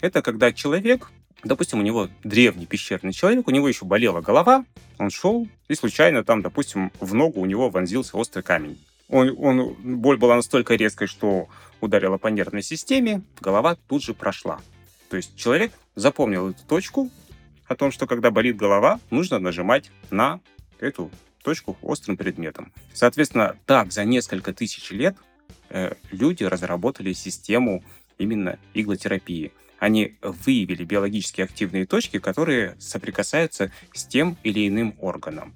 это 0.00 0.22
когда 0.22 0.52
человек, 0.52 1.10
допустим, 1.44 1.78
у 1.78 1.82
него 1.82 2.08
древний 2.24 2.66
пещерный 2.66 3.12
человек, 3.12 3.46
у 3.48 3.50
него 3.50 3.68
еще 3.68 3.84
болела 3.84 4.20
голова, 4.20 4.64
он 4.98 5.10
шел, 5.10 5.48
и 5.68 5.74
случайно 5.74 6.24
там, 6.24 6.42
допустим, 6.42 6.92
в 7.00 7.14
ногу 7.14 7.40
у 7.40 7.46
него 7.46 7.70
вонзился 7.70 8.16
острый 8.16 8.42
камень. 8.42 8.78
Он, 9.08 9.34
он, 9.38 9.74
боль 9.98 10.18
была 10.18 10.36
настолько 10.36 10.74
резкой, 10.74 11.08
что 11.08 11.48
ударила 11.80 12.18
по 12.18 12.28
нервной 12.28 12.62
системе, 12.62 13.22
голова 13.40 13.76
тут 13.88 14.02
же 14.02 14.14
прошла. 14.14 14.60
То 15.08 15.16
есть 15.16 15.36
человек 15.36 15.72
запомнил 15.96 16.50
эту 16.50 16.62
точку 16.64 17.10
о 17.66 17.74
том, 17.74 17.90
что 17.90 18.06
когда 18.06 18.30
болит 18.30 18.56
голова, 18.56 19.00
нужно 19.10 19.38
нажимать 19.38 19.90
на 20.10 20.40
эту 20.78 21.10
точку 21.42 21.78
острым 21.82 22.16
предметом. 22.16 22.72
Соответственно, 22.92 23.56
так 23.66 23.92
за 23.92 24.04
несколько 24.04 24.52
тысяч 24.52 24.90
лет 24.90 25.16
э, 25.68 25.94
люди 26.10 26.44
разработали 26.44 27.12
систему 27.12 27.82
именно 28.18 28.58
иглотерапии. 28.74 29.52
Они 29.78 30.16
выявили 30.22 30.84
биологически 30.84 31.40
активные 31.40 31.86
точки, 31.86 32.18
которые 32.18 32.76
соприкасаются 32.78 33.72
с 33.94 34.04
тем 34.04 34.36
или 34.42 34.68
иным 34.68 34.94
органом. 34.98 35.54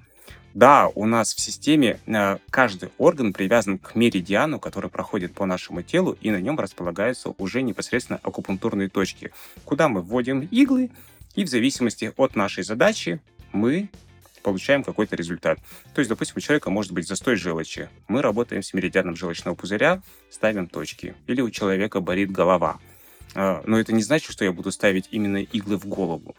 Да, 0.54 0.88
у 0.94 1.04
нас 1.04 1.34
в 1.34 1.40
системе 1.40 1.98
э, 2.06 2.38
каждый 2.48 2.90
орган 2.98 3.32
привязан 3.32 3.76
к 3.76 3.96
меридиану, 3.96 4.60
который 4.60 4.88
проходит 4.88 5.34
по 5.34 5.46
нашему 5.46 5.82
телу, 5.82 6.16
и 6.20 6.30
на 6.30 6.40
нем 6.40 6.60
располагаются 6.60 7.34
уже 7.38 7.60
непосредственно 7.60 8.20
акупунктурные 8.22 8.88
точки, 8.88 9.32
куда 9.64 9.88
мы 9.88 10.00
вводим 10.00 10.48
иглы, 10.52 10.90
и 11.34 11.44
в 11.44 11.48
зависимости 11.48 12.12
от 12.16 12.36
нашей 12.36 12.62
задачи 12.62 13.20
мы 13.52 13.90
получаем 14.44 14.84
какой-то 14.84 15.16
результат. 15.16 15.58
То 15.94 16.00
есть, 16.00 16.08
допустим, 16.08 16.34
у 16.36 16.40
человека 16.40 16.70
может 16.70 16.92
быть 16.92 17.08
застой 17.08 17.34
желчи. 17.34 17.88
Мы 18.06 18.22
работаем 18.22 18.62
с 18.62 18.72
меридианом 18.74 19.16
желчного 19.16 19.56
пузыря, 19.56 20.02
ставим 20.30 20.68
точки. 20.68 21.16
Или 21.26 21.40
у 21.40 21.50
человека 21.50 22.00
болит 22.00 22.30
голова. 22.30 22.78
Э, 23.34 23.62
но 23.66 23.80
это 23.80 23.92
не 23.92 24.02
значит, 24.02 24.30
что 24.30 24.44
я 24.44 24.52
буду 24.52 24.70
ставить 24.70 25.08
именно 25.10 25.38
иглы 25.38 25.78
в 25.78 25.86
голову. 25.86 26.36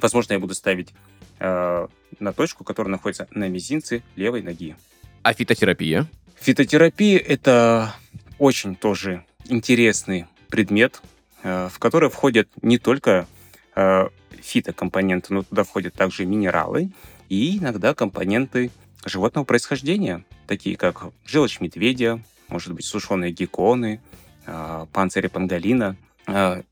Возможно, 0.00 0.34
я 0.34 0.40
буду 0.40 0.54
ставить 0.54 0.92
э, 1.38 1.86
на 2.18 2.32
точку, 2.32 2.64
которая 2.64 2.90
находится 2.90 3.28
на 3.30 3.48
мизинце 3.48 4.02
левой 4.16 4.42
ноги. 4.42 4.76
А 5.22 5.32
фитотерапия? 5.32 6.06
Фитотерапия— 6.40 7.18
это 7.26 7.94
очень 8.38 8.74
тоже 8.74 9.24
интересный 9.46 10.26
предмет, 10.48 11.00
э, 11.44 11.68
в 11.72 11.78
который 11.78 12.10
входят 12.10 12.48
не 12.62 12.78
только 12.78 13.26
э, 13.76 14.08
фитокомпоненты, 14.42 15.32
но 15.32 15.44
туда 15.44 15.62
входят 15.62 15.94
также 15.94 16.26
минералы 16.26 16.90
и 17.28 17.58
иногда 17.58 17.94
компоненты 17.94 18.70
животного 19.04 19.44
происхождения, 19.44 20.24
такие 20.46 20.76
как 20.76 21.06
желчь 21.26 21.60
медведя, 21.60 22.20
может 22.48 22.72
быть, 22.72 22.84
сушеные 22.84 23.32
гекконы, 23.32 24.00
э, 24.46 24.86
панцири 24.92 25.28
панголина— 25.28 25.96
а, 26.26 26.62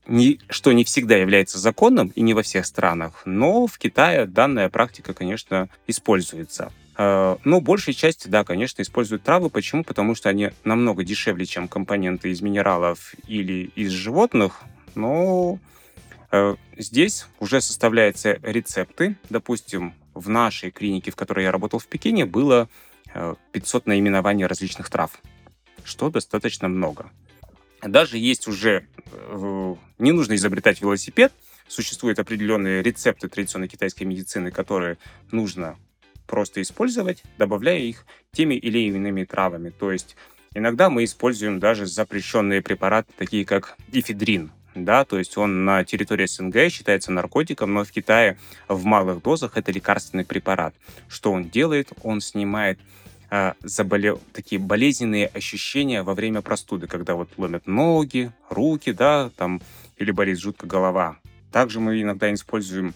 что 0.49 0.71
не 0.71 0.83
всегда 0.83 1.15
является 1.15 1.59
законным 1.59 2.11
и 2.15 2.21
не 2.21 2.33
во 2.33 2.41
всех 2.41 2.65
странах, 2.65 3.21
но 3.25 3.67
в 3.67 3.77
Китае 3.77 4.25
данная 4.25 4.69
практика, 4.69 5.13
конечно, 5.13 5.69
используется. 5.85 6.71
А, 6.95 7.37
но 7.43 7.61
большей 7.61 7.93
части, 7.93 8.27
да, 8.27 8.43
конечно, 8.43 8.81
используют 8.81 9.23
травы. 9.23 9.49
Почему? 9.49 9.83
Потому 9.83 10.15
что 10.15 10.29
они 10.29 10.51
намного 10.63 11.03
дешевле, 11.03 11.45
чем 11.45 11.67
компоненты 11.67 12.31
из 12.31 12.41
минералов 12.41 13.13
или 13.27 13.71
из 13.75 13.91
животных. 13.91 14.61
Но 14.95 15.59
а, 16.31 16.55
здесь 16.75 17.27
уже 17.39 17.61
составляются 17.61 18.39
рецепты. 18.41 19.17
Допустим, 19.29 19.93
в 20.13 20.29
нашей 20.29 20.71
клинике, 20.71 21.11
в 21.11 21.15
которой 21.15 21.43
я 21.43 21.51
работал 21.51 21.79
в 21.79 21.87
Пекине, 21.87 22.25
было 22.25 22.69
500 23.51 23.85
наименований 23.85 24.45
различных 24.45 24.89
трав, 24.89 25.11
что 25.83 26.09
достаточно 26.09 26.67
много. 26.67 27.11
Даже 27.81 28.17
есть 28.17 28.47
уже, 28.47 28.85
э, 29.11 29.75
не 29.99 30.11
нужно 30.13 30.35
изобретать 30.35 30.81
велосипед, 30.81 31.33
существуют 31.67 32.19
определенные 32.19 32.81
рецепты 32.81 33.27
традиционной 33.27 33.67
китайской 33.67 34.03
медицины, 34.03 34.51
которые 34.51 34.97
нужно 35.31 35.77
просто 36.25 36.61
использовать, 36.61 37.23
добавляя 37.37 37.79
их 37.79 38.05
теми 38.31 38.55
или 38.55 38.79
иными 38.79 39.25
травами. 39.25 39.69
То 39.69 39.91
есть 39.91 40.15
иногда 40.53 40.89
мы 40.89 41.03
используем 41.03 41.59
даже 41.59 41.85
запрещенные 41.85 42.61
препараты, 42.61 43.11
такие 43.17 43.45
как 43.45 43.75
эфедрин. 43.91 44.51
Да, 44.75 45.05
то 45.05 45.19
есть 45.19 45.37
он 45.37 45.65
на 45.65 45.83
территории 45.83 46.25
СНГ 46.25 46.71
считается 46.71 47.11
наркотиком, 47.11 47.73
но 47.73 47.83
в 47.83 47.91
Китае 47.91 48.37
в 48.67 48.85
малых 48.85 49.21
дозах 49.21 49.57
это 49.57 49.71
лекарственный 49.71 50.25
препарат. 50.25 50.73
Что 51.07 51.31
он 51.31 51.49
делает? 51.49 51.91
Он 52.01 52.21
снимает 52.21 52.79
а, 53.29 53.55
заболел, 53.63 54.21
такие 54.31 54.59
болезненные 54.59 55.27
ощущения 55.27 56.03
во 56.03 56.13
время 56.13 56.41
простуды, 56.41 56.87
когда 56.87 57.15
вот 57.15 57.29
ломят 57.37 57.67
ноги, 57.67 58.31
руки, 58.49 58.91
да, 58.91 59.31
там, 59.37 59.61
или 59.97 60.11
болит 60.11 60.39
жутко 60.39 60.67
голова. 60.67 61.17
Также 61.51 61.79
мы 61.79 62.01
иногда 62.01 62.33
используем 62.33 62.93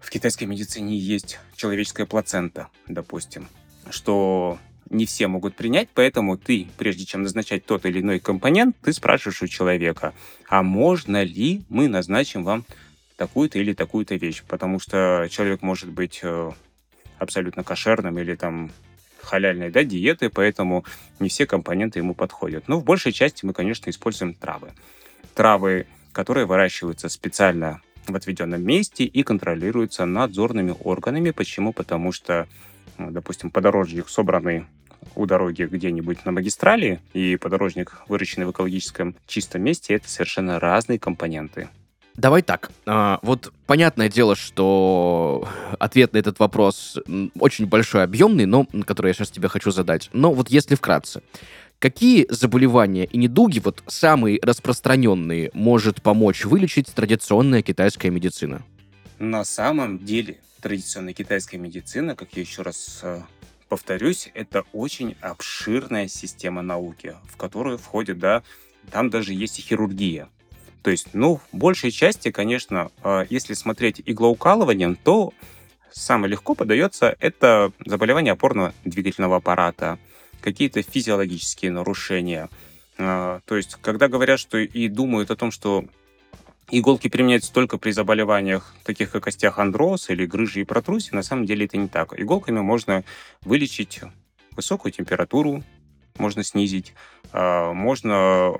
в 0.00 0.08
китайской 0.10 0.44
медицине 0.44 0.96
есть 0.96 1.38
человеческая 1.54 2.06
плацента, 2.06 2.68
допустим, 2.88 3.48
что 3.90 4.58
не 4.90 5.06
все 5.06 5.28
могут 5.28 5.54
принять, 5.54 5.88
поэтому 5.94 6.36
ты, 6.36 6.66
прежде 6.76 7.06
чем 7.06 7.22
назначать 7.22 7.64
тот 7.64 7.86
или 7.86 8.00
иной 8.00 8.18
компонент, 8.18 8.76
ты 8.82 8.92
спрашиваешь 8.92 9.42
у 9.42 9.46
человека, 9.46 10.12
а 10.48 10.62
можно 10.62 11.22
ли 11.22 11.62
мы 11.68 11.88
назначим 11.88 12.44
вам 12.44 12.64
такую-то 13.16 13.58
или 13.58 13.72
такую-то 13.72 14.16
вещь, 14.16 14.42
потому 14.46 14.80
что 14.80 15.28
человек 15.30 15.62
может 15.62 15.90
быть 15.90 16.20
э, 16.22 16.50
абсолютно 17.18 17.62
кошерным 17.62 18.18
или 18.18 18.34
там 18.34 18.70
халяльной 19.22 19.70
да, 19.70 19.84
диеты, 19.84 20.30
поэтому 20.30 20.84
не 21.20 21.28
все 21.28 21.46
компоненты 21.46 21.98
ему 21.98 22.14
подходят. 22.14 22.66
Но 22.66 22.78
в 22.78 22.84
большей 22.84 23.12
части 23.12 23.44
мы, 23.44 23.52
конечно, 23.52 23.90
используем 23.90 24.34
травы. 24.34 24.72
Травы, 25.34 25.86
которые 26.12 26.46
выращиваются 26.46 27.08
специально 27.08 27.80
в 28.06 28.16
отведенном 28.16 28.62
месте 28.62 29.04
и 29.04 29.22
контролируются 29.22 30.06
надзорными 30.06 30.74
органами. 30.80 31.30
Почему? 31.30 31.72
Потому 31.72 32.12
что, 32.12 32.48
ну, 32.98 33.10
допустим, 33.10 33.50
подорожник 33.50 34.08
собранный 34.08 34.64
у 35.14 35.26
дороги 35.26 35.68
где-нибудь 35.70 36.24
на 36.24 36.32
магистрали 36.32 37.00
и 37.12 37.36
подорожник, 37.36 38.02
выращенный 38.08 38.46
в 38.46 38.50
экологическом 38.50 39.16
чистом 39.26 39.62
месте, 39.62 39.94
это 39.94 40.08
совершенно 40.08 40.60
разные 40.60 40.98
компоненты. 40.98 41.68
Давай 42.16 42.42
так. 42.42 42.70
А, 42.86 43.18
вот 43.22 43.52
понятное 43.66 44.08
дело, 44.08 44.36
что 44.36 45.48
ответ 45.78 46.12
на 46.12 46.18
этот 46.18 46.38
вопрос 46.38 46.98
очень 47.38 47.66
большой, 47.66 48.02
объемный, 48.04 48.46
но 48.46 48.66
который 48.84 49.08
я 49.08 49.14
сейчас 49.14 49.30
тебе 49.30 49.48
хочу 49.48 49.70
задать. 49.70 50.10
Но 50.12 50.32
вот 50.34 50.50
если 50.50 50.74
вкратце, 50.74 51.22
какие 51.78 52.26
заболевания 52.28 53.04
и 53.04 53.16
недуги, 53.16 53.60
вот 53.60 53.82
самые 53.86 54.38
распространенные, 54.42 55.50
может 55.54 56.02
помочь 56.02 56.44
вылечить 56.44 56.92
традиционная 56.92 57.62
китайская 57.62 58.10
медицина? 58.10 58.62
На 59.18 59.44
самом 59.44 59.98
деле 59.98 60.38
традиционная 60.60 61.14
китайская 61.14 61.58
медицина, 61.58 62.16
как 62.16 62.28
я 62.34 62.42
еще 62.42 62.62
раз 62.62 63.00
э, 63.02 63.20
повторюсь, 63.70 64.30
это 64.34 64.64
очень 64.72 65.16
обширная 65.20 66.08
система 66.08 66.60
науки, 66.60 67.14
в 67.28 67.36
которую 67.36 67.78
входит, 67.78 68.18
да, 68.18 68.42
там 68.90 69.10
даже 69.10 69.32
есть 69.32 69.60
и 69.60 69.62
хирургия. 69.62 70.28
То 70.82 70.90
есть, 70.90 71.14
ну, 71.14 71.40
в 71.52 71.56
большей 71.56 71.92
части, 71.92 72.32
конечно, 72.32 72.90
а, 73.02 73.24
если 73.30 73.54
смотреть 73.54 74.02
иглоукалыванием, 74.04 74.96
то 74.96 75.32
самое 75.92 76.32
легко 76.32 76.54
подается, 76.54 77.16
это 77.20 77.72
заболевание 77.86 78.32
опорно-двигательного 78.32 79.36
аппарата, 79.36 79.98
какие-то 80.40 80.82
физиологические 80.82 81.70
нарушения. 81.70 82.48
А, 82.98 83.40
то 83.44 83.56
есть, 83.56 83.76
когда 83.80 84.08
говорят, 84.08 84.40
что 84.40 84.58
и 84.58 84.88
думают 84.88 85.30
о 85.30 85.36
том, 85.36 85.52
что 85.52 85.84
иголки 86.70 87.08
применяются 87.08 87.52
только 87.52 87.78
при 87.78 87.90
заболеваниях, 87.90 88.74
таких 88.84 89.10
как 89.10 89.26
остеохондроз 89.26 90.10
или 90.10 90.26
грыжи 90.26 90.60
и 90.60 90.64
протрузии, 90.64 91.14
на 91.14 91.22
самом 91.22 91.46
деле 91.46 91.66
это 91.66 91.76
не 91.76 91.88
так. 91.88 92.18
Иголками 92.18 92.60
можно 92.60 93.04
вылечить 93.42 94.00
высокую 94.52 94.92
температуру, 94.92 95.62
можно 96.18 96.42
снизить, 96.44 96.94
а, 97.32 97.72
можно 97.72 98.54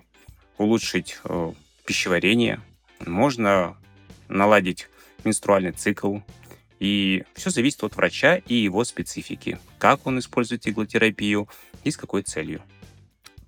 улучшить 0.59 1.19
э, 1.25 1.53
пищеварение, 1.87 2.61
можно 3.07 3.77
наладить 4.29 4.89
менструальный 5.25 5.73
цикл. 5.73 6.19
И 6.79 7.25
все 7.35 7.51
зависит 7.51 7.83
от 7.83 7.97
врача 7.97 8.37
и 8.37 8.55
его 8.55 8.85
специфики. 8.85 9.59
Как 9.79 10.07
он 10.07 10.19
использует 10.19 10.67
иглотерапию 10.67 11.49
и 11.85 11.91
с 11.91 11.97
какой 11.97 12.23
целью. 12.23 12.63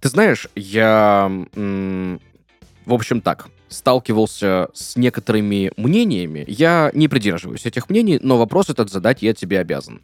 Ты 0.00 0.08
знаешь, 0.08 0.48
я, 0.54 1.30
в 1.54 2.92
общем, 2.92 3.20
так, 3.20 3.48
сталкивался 3.72 4.68
с 4.74 4.96
некоторыми 4.96 5.72
мнениями. 5.76 6.44
Я 6.46 6.90
не 6.94 7.08
придерживаюсь 7.08 7.66
этих 7.66 7.90
мнений, 7.90 8.18
но 8.22 8.38
вопрос 8.38 8.70
этот 8.70 8.90
задать 8.90 9.22
я 9.22 9.34
тебе 9.34 9.58
обязан. 9.58 10.00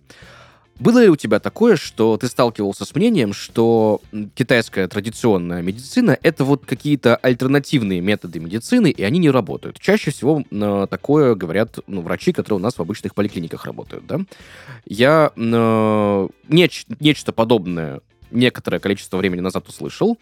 Было 0.80 1.02
ли 1.02 1.08
у 1.08 1.16
тебя 1.16 1.40
такое, 1.40 1.74
что 1.76 2.16
ты 2.16 2.28
сталкивался 2.28 2.84
с 2.84 2.94
мнением, 2.94 3.32
что 3.32 4.00
китайская 4.36 4.86
традиционная 4.86 5.60
медицина— 5.60 6.16
это 6.22 6.44
вот 6.44 6.66
какие-то 6.66 7.16
альтернативные 7.16 8.00
методы 8.00 8.38
медицины, 8.38 8.90
и 8.90 9.02
они 9.02 9.18
не 9.18 9.30
работают? 9.30 9.80
Чаще 9.80 10.12
всего 10.12 10.44
э, 10.48 10.86
такое 10.88 11.34
говорят 11.34 11.80
ну, 11.88 12.02
врачи, 12.02 12.32
которые 12.32 12.60
у 12.60 12.62
нас 12.62 12.78
в 12.78 12.80
обычных 12.80 13.16
поликлиниках 13.16 13.64
работают, 13.64 14.06
да? 14.06 14.20
Я 14.86 15.32
э, 15.34 15.40
неч- 15.40 16.86
нечто 17.00 17.32
подобное 17.32 18.00
некоторое 18.30 18.78
количество 18.78 19.16
времени 19.16 19.40
назад 19.40 19.68
услышал, 19.68 20.18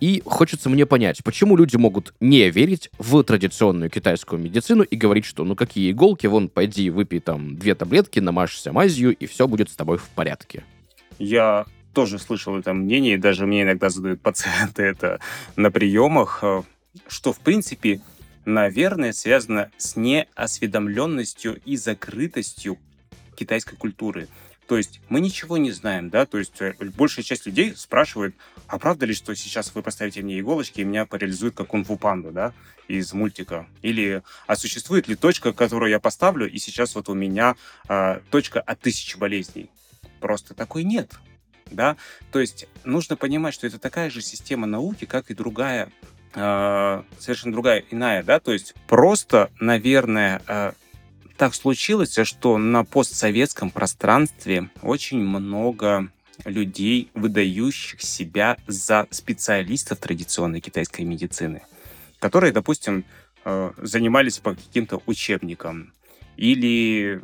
и 0.00 0.22
хочется 0.24 0.68
мне 0.68 0.86
понять, 0.86 1.22
почему 1.24 1.56
люди 1.56 1.76
могут 1.76 2.14
не 2.20 2.50
верить 2.50 2.90
в 2.98 3.22
традиционную 3.22 3.90
китайскую 3.90 4.40
медицину 4.40 4.82
и 4.82 4.96
говорить, 4.96 5.24
что 5.24 5.44
ну 5.44 5.56
какие 5.56 5.90
иголки, 5.90 6.26
вон, 6.26 6.48
пойди 6.48 6.90
выпей 6.90 7.20
там 7.20 7.56
две 7.56 7.74
таблетки, 7.74 8.20
намажься 8.20 8.72
мазью, 8.72 9.14
и 9.14 9.26
все 9.26 9.46
будет 9.46 9.70
с 9.70 9.76
тобой 9.76 9.98
в 9.98 10.08
порядке. 10.10 10.64
Я 11.18 11.64
тоже 11.94 12.18
слышал 12.18 12.56
это 12.56 12.74
мнение, 12.74 13.16
даже 13.18 13.46
мне 13.46 13.62
иногда 13.62 13.88
задают 13.88 14.20
пациенты 14.20 14.82
это 14.84 15.20
на 15.56 15.70
приемах, 15.70 16.40
э, 16.42 16.62
что, 17.08 17.32
в 17.32 17.40
принципе, 17.40 18.00
наверное, 18.44 19.12
связано 19.12 19.70
с 19.78 19.96
неосведомленностью 19.96 21.60
и 21.64 21.76
закрытостью 21.76 22.78
китайской 23.36 23.76
культуры. 23.76 24.28
То 24.66 24.78
есть 24.78 25.00
мы 25.08 25.20
ничего 25.20 25.58
не 25.58 25.72
знаем, 25.72 26.08
да, 26.08 26.24
то 26.24 26.38
есть 26.38 26.60
э, 26.60 26.74
большая 26.96 27.24
часть 27.24 27.44
людей 27.44 27.74
спрашивает, 27.76 28.34
а 28.66 28.78
правда 28.78 29.04
ли, 29.04 29.12
что 29.12 29.34
сейчас 29.34 29.74
вы 29.74 29.82
поставите 29.82 30.22
мне 30.22 30.40
иголочки 30.40 30.80
и 30.80 30.84
меня 30.84 31.04
парализует 31.04 31.54
как 31.54 31.68
кунг-фу 31.68 31.96
панду, 31.96 32.30
да, 32.30 32.54
из 32.88 33.12
мультика? 33.12 33.66
Или, 33.82 34.22
а 34.46 34.56
существует 34.56 35.06
ли 35.06 35.16
точка, 35.16 35.52
которую 35.52 35.90
я 35.90 36.00
поставлю, 36.00 36.50
и 36.50 36.58
сейчас 36.58 36.94
вот 36.94 37.08
у 37.10 37.14
меня 37.14 37.56
а, 37.88 38.22
точка 38.30 38.60
от 38.60 38.80
тысячи 38.80 39.18
болезней? 39.18 39.70
Просто 40.20 40.54
такой 40.54 40.84
нет, 40.84 41.12
да. 41.70 41.96
То 42.32 42.40
есть 42.40 42.66
нужно 42.84 43.16
понимать, 43.16 43.52
что 43.52 43.66
это 43.66 43.78
такая 43.78 44.08
же 44.08 44.22
система 44.22 44.66
науки, 44.66 45.04
как 45.04 45.30
и 45.30 45.34
другая, 45.34 45.90
а, 46.34 47.04
совершенно 47.18 47.52
другая, 47.52 47.84
иная, 47.90 48.22
да, 48.22 48.40
то 48.40 48.52
есть 48.52 48.74
просто, 48.86 49.50
наверное, 49.60 50.40
а, 50.46 50.74
так 51.36 51.54
случилось, 51.54 52.16
что 52.22 52.58
на 52.58 52.84
постсоветском 52.84 53.70
пространстве 53.70 54.70
очень 54.82 55.18
много 55.18 56.10
людей, 56.44 57.10
выдающих 57.14 58.02
себя 58.02 58.56
за 58.66 59.06
специалистов 59.10 59.98
традиционной 59.98 60.60
китайской 60.60 61.02
медицины, 61.02 61.62
которые, 62.18 62.52
допустим, 62.52 63.04
э, 63.44 63.72
занимались 63.78 64.38
по 64.38 64.54
каким-то 64.54 65.02
учебникам 65.06 65.92
или 66.36 67.22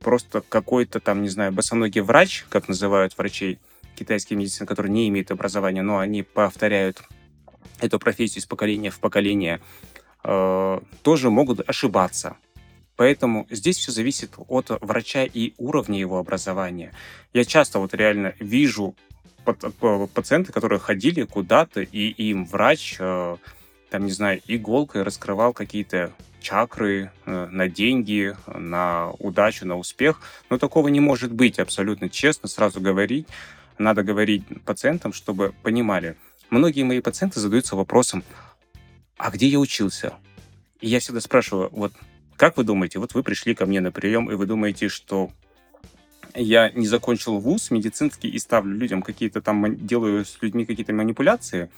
просто 0.00 0.40
какой-то 0.40 1.00
там, 1.00 1.22
не 1.22 1.28
знаю, 1.28 1.52
босоногий 1.52 2.00
врач, 2.00 2.44
как 2.48 2.68
называют 2.68 3.16
врачей 3.16 3.58
китайской 3.94 4.34
медицины, 4.34 4.66
которые 4.66 4.92
не 4.92 5.08
имеют 5.08 5.30
образования, 5.30 5.82
но 5.82 5.98
они 5.98 6.22
повторяют 6.22 7.02
эту 7.80 7.98
профессию 7.98 8.40
из 8.42 8.46
поколения 8.46 8.90
в 8.90 8.98
поколение, 8.98 9.60
э, 10.24 10.80
тоже 11.02 11.30
могут 11.30 11.68
ошибаться. 11.68 12.36
Поэтому 13.00 13.46
здесь 13.48 13.78
все 13.78 13.92
зависит 13.92 14.34
от 14.36 14.68
врача 14.82 15.24
и 15.24 15.54
уровня 15.56 15.98
его 15.98 16.18
образования. 16.18 16.92
Я 17.32 17.46
часто 17.46 17.78
вот 17.78 17.94
реально 17.94 18.34
вижу 18.38 18.94
пациенты, 20.12 20.52
которые 20.52 20.80
ходили 20.80 21.22
куда-то, 21.22 21.80
и 21.80 22.08
им 22.08 22.44
врач, 22.44 22.96
э, 22.98 23.36
там, 23.88 24.04
не 24.04 24.10
знаю, 24.10 24.42
иголкой 24.46 25.02
раскрывал 25.02 25.54
какие-то 25.54 26.12
чакры 26.42 27.10
э, 27.24 27.48
на 27.50 27.70
деньги, 27.70 28.36
на 28.46 29.12
удачу, 29.12 29.66
на 29.66 29.78
успех. 29.78 30.20
Но 30.50 30.58
такого 30.58 30.88
не 30.88 31.00
может 31.00 31.32
быть, 31.32 31.58
абсолютно 31.58 32.10
честно, 32.10 32.50
сразу 32.50 32.82
говорить. 32.82 33.26
Надо 33.78 34.02
говорить 34.02 34.44
пациентам, 34.66 35.14
чтобы 35.14 35.54
понимали. 35.62 36.16
Многие 36.50 36.82
мои 36.82 37.00
пациенты 37.00 37.40
задаются 37.40 37.76
вопросом, 37.76 38.22
а 39.16 39.30
где 39.30 39.46
я 39.46 39.58
учился? 39.58 40.12
И 40.82 40.88
я 40.88 41.00
всегда 41.00 41.22
спрашиваю, 41.22 41.70
вот 41.72 41.94
как 42.40 42.56
вы 42.56 42.64
думаете, 42.64 42.98
вот 42.98 43.12
вы 43.12 43.22
пришли 43.22 43.54
ко 43.54 43.66
мне 43.66 43.82
на 43.82 43.92
прием, 43.92 44.30
и 44.30 44.34
вы 44.34 44.46
думаете, 44.46 44.88
что 44.88 45.30
я 46.34 46.70
не 46.70 46.86
закончил 46.86 47.38
вуз 47.38 47.70
медицинский 47.70 48.30
и 48.30 48.38
ставлю 48.38 48.74
людям 48.78 49.02
какие-то 49.02 49.42
там, 49.42 49.76
делаю 49.86 50.24
с 50.24 50.38
людьми 50.40 50.64
какие-то 50.64 50.94
манипуляции, 50.94 51.70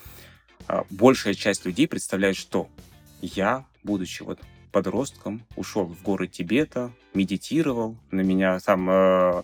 а 0.68 0.85
большая 0.88 1.35
часть 1.35 1.66
людей 1.66 1.88
представляет, 1.88 2.37
что 2.37 2.68
я, 3.20 3.66
будучи 3.83 4.22
вот 4.22 4.38
подростком, 4.70 5.44
ушел 5.57 5.85
в 5.85 6.01
горы 6.01 6.29
Тибета, 6.29 6.92
медитировал, 7.12 7.96
на 8.12 8.20
меня 8.20 8.61
там 8.61 8.88
э, 8.88 9.42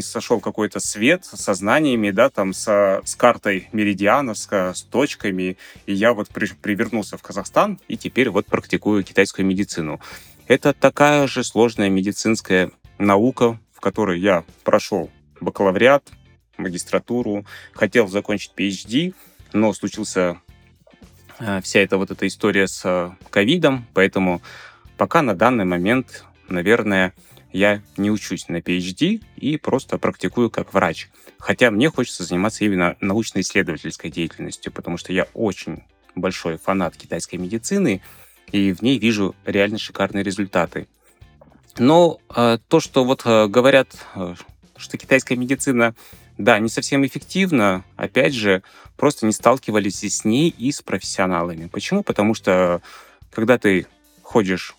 сошел 0.00 0.40
какой-то 0.40 0.80
свет 0.80 1.24
со 1.24 1.54
знаниями, 1.54 2.10
да, 2.10 2.28
там 2.28 2.52
со, 2.52 3.02
с 3.04 3.14
картой 3.14 3.68
меридианов, 3.72 4.36
с, 4.36 4.48
с 4.48 4.82
точками, 4.82 5.56
и 5.86 5.94
я 5.94 6.12
вот 6.12 6.28
при, 6.28 6.46
привернулся 6.46 7.16
в 7.16 7.22
Казахстан 7.22 7.80
и 7.88 7.96
теперь 7.96 8.30
вот 8.30 8.46
практикую 8.46 9.02
китайскую 9.04 9.46
медицину. 9.46 10.00
Это 10.50 10.72
такая 10.72 11.28
же 11.28 11.44
сложная 11.44 11.90
медицинская 11.90 12.72
наука, 12.98 13.60
в 13.72 13.78
которой 13.78 14.18
я 14.18 14.44
прошел 14.64 15.08
бакалавриат, 15.40 16.10
магистратуру, 16.56 17.46
хотел 17.72 18.08
закончить 18.08 18.50
PhD, 18.56 19.14
но 19.52 19.72
случился 19.72 20.40
э, 21.38 21.60
вся 21.60 21.78
эта 21.78 21.98
вот 21.98 22.10
эта 22.10 22.26
история 22.26 22.66
с 22.66 22.82
э, 22.84 23.12
ковидом, 23.30 23.86
поэтому 23.94 24.42
пока 24.96 25.22
на 25.22 25.36
данный 25.36 25.66
момент, 25.66 26.24
наверное, 26.48 27.14
я 27.52 27.80
не 27.96 28.10
учусь 28.10 28.48
на 28.48 28.56
PhD 28.56 29.22
и 29.36 29.56
просто 29.56 29.98
практикую 29.98 30.50
как 30.50 30.74
врач. 30.74 31.10
Хотя 31.38 31.70
мне 31.70 31.90
хочется 31.90 32.24
заниматься 32.24 32.64
именно 32.64 32.96
научно-исследовательской 32.98 34.10
деятельностью, 34.10 34.72
потому 34.72 34.96
что 34.96 35.12
я 35.12 35.28
очень 35.32 35.84
большой 36.16 36.58
фанат 36.58 36.96
китайской 36.96 37.36
медицины, 37.36 38.02
и 38.52 38.72
в 38.72 38.82
ней 38.82 38.98
вижу 38.98 39.34
реально 39.44 39.78
шикарные 39.78 40.24
результаты. 40.24 40.86
Но 41.78 42.20
э, 42.34 42.58
то, 42.68 42.80
что 42.80 43.04
вот 43.04 43.22
э, 43.24 43.46
говорят, 43.46 43.88
э, 44.14 44.34
что 44.76 44.98
китайская 44.98 45.36
медицина, 45.36 45.94
да, 46.36 46.58
не 46.58 46.68
совсем 46.68 47.06
эффективна, 47.06 47.84
опять 47.96 48.34
же, 48.34 48.62
просто 48.96 49.26
не 49.26 49.32
сталкивались 49.32 50.02
с 50.02 50.24
ней 50.24 50.48
и 50.50 50.72
с 50.72 50.82
профессионалами. 50.82 51.68
Почему? 51.68 52.02
Потому 52.02 52.34
что 52.34 52.82
когда 53.30 53.58
ты 53.58 53.86
ходишь 54.22 54.74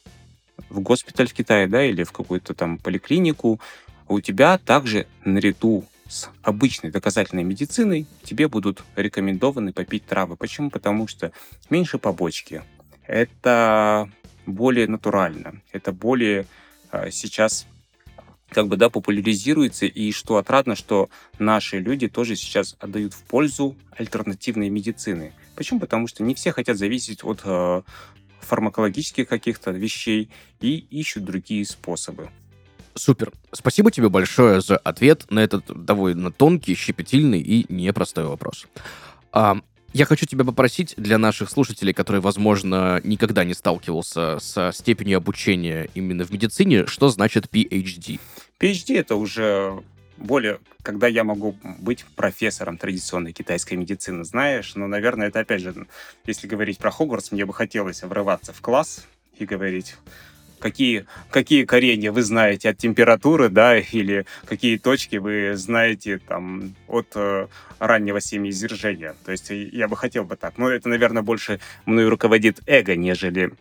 в 0.69 0.79
госпиталь 0.79 1.27
в 1.27 1.33
Китае, 1.33 1.67
да, 1.67 1.83
или 1.83 2.03
в 2.03 2.11
какую-то 2.11 2.53
там 2.53 2.77
поликлинику, 2.77 3.59
у 4.07 4.19
тебя 4.19 4.57
также 4.57 5.07
наряду 5.23 5.85
с 6.07 6.29
обычной 6.43 6.91
доказательной 6.91 7.43
медициной 7.43 8.05
тебе 8.23 8.47
будут 8.49 8.83
рекомендованы 8.97 9.71
попить 9.71 10.05
травы. 10.05 10.35
Почему? 10.35 10.69
Потому 10.69 11.07
что 11.07 11.31
меньше 11.69 11.97
побочки, 11.97 12.63
это 13.05 14.09
более 14.45 14.87
натурально, 14.87 15.61
это 15.71 15.91
более 15.91 16.45
а, 16.91 17.11
сейчас 17.11 17.67
как 18.51 18.67
бы, 18.67 18.75
да, 18.75 18.89
популяризируется, 18.89 19.85
и 19.85 20.11
что 20.11 20.35
отрадно, 20.35 20.75
что 20.75 21.09
наши 21.39 21.79
люди 21.79 22.09
тоже 22.09 22.35
сейчас 22.35 22.75
отдают 22.79 23.13
в 23.13 23.23
пользу 23.23 23.77
альтернативной 23.91 24.69
медицины. 24.69 25.33
Почему? 25.55 25.79
Потому 25.79 26.07
что 26.07 26.21
не 26.23 26.35
все 26.35 26.51
хотят 26.51 26.77
зависеть 26.77 27.23
от 27.23 27.41
э, 27.45 27.81
фармакологических 28.41 29.27
каких-то 29.27 29.71
вещей 29.71 30.29
и 30.59 30.77
ищут 30.77 31.23
другие 31.23 31.65
способы. 31.65 32.29
Супер. 32.93 33.31
Спасибо 33.53 33.89
тебе 33.89 34.09
большое 34.09 34.59
за 34.59 34.75
ответ 34.77 35.31
на 35.31 35.39
этот 35.39 35.85
довольно 35.85 36.29
тонкий, 36.31 36.75
щепетильный 36.75 37.39
и 37.39 37.65
непростой 37.73 38.25
вопрос. 38.25 38.67
А, 39.31 39.61
Я 39.93 40.05
хочу 40.05 40.25
тебя 40.25 40.45
попросить 40.45 40.93
для 40.95 41.17
наших 41.17 41.49
слушателей, 41.49 41.93
которые, 41.93 42.21
возможно, 42.21 43.01
никогда 43.03 43.43
не 43.43 43.53
сталкивался 43.53 44.39
со 44.39 44.71
степенью 44.73 45.17
обучения 45.17 45.89
именно 45.93 46.23
в 46.23 46.31
медицине, 46.31 46.87
что 46.87 47.09
значит 47.09 47.47
PhD? 47.51 48.19
PhD— 48.57 48.97
это 48.97 49.15
уже 49.17 49.83
более, 50.15 50.59
когда 50.81 51.07
я 51.07 51.25
могу 51.25 51.57
быть 51.79 52.05
профессором 52.15 52.77
традиционной 52.77 53.33
китайской 53.33 53.73
медицины, 53.73 54.23
знаешь, 54.23 54.75
но, 54.75 54.87
наверное, 54.87 55.27
это, 55.27 55.41
опять 55.41 55.61
же, 55.61 55.87
если 56.25 56.47
говорить 56.47 56.77
про 56.77 56.89
Хогвартс, 56.89 57.33
мне 57.33 57.45
бы 57.45 57.53
хотелось 57.53 58.01
врываться 58.01 58.53
в 58.53 58.61
класс 58.61 59.05
и 59.37 59.45
говорить, 59.45 59.97
какие, 60.61 61.05
какие 61.29 61.65
коренья 61.65 62.11
вы 62.11 62.21
знаете 62.21 62.69
от 62.69 62.77
температуры, 62.77 63.49
да, 63.49 63.77
или 63.97 64.25
какие 64.45 64.77
точки 64.77 65.17
вы 65.17 65.53
знаете 65.55 66.19
там 66.19 66.75
от 66.87 67.07
э, 67.15 67.47
раннего 67.79 68.21
семяизвержения. 68.21 69.15
То 69.25 69.31
есть 69.31 69.49
я 69.49 69.87
бы 69.87 69.97
хотел 69.97 70.23
бы 70.23 70.37
так. 70.37 70.57
Но 70.57 70.69
это, 70.69 70.87
наверное, 70.87 71.23
больше 71.23 71.59
мной 71.85 72.07
руководит 72.07 72.61
эго, 72.67 72.95
нежели 72.95 73.51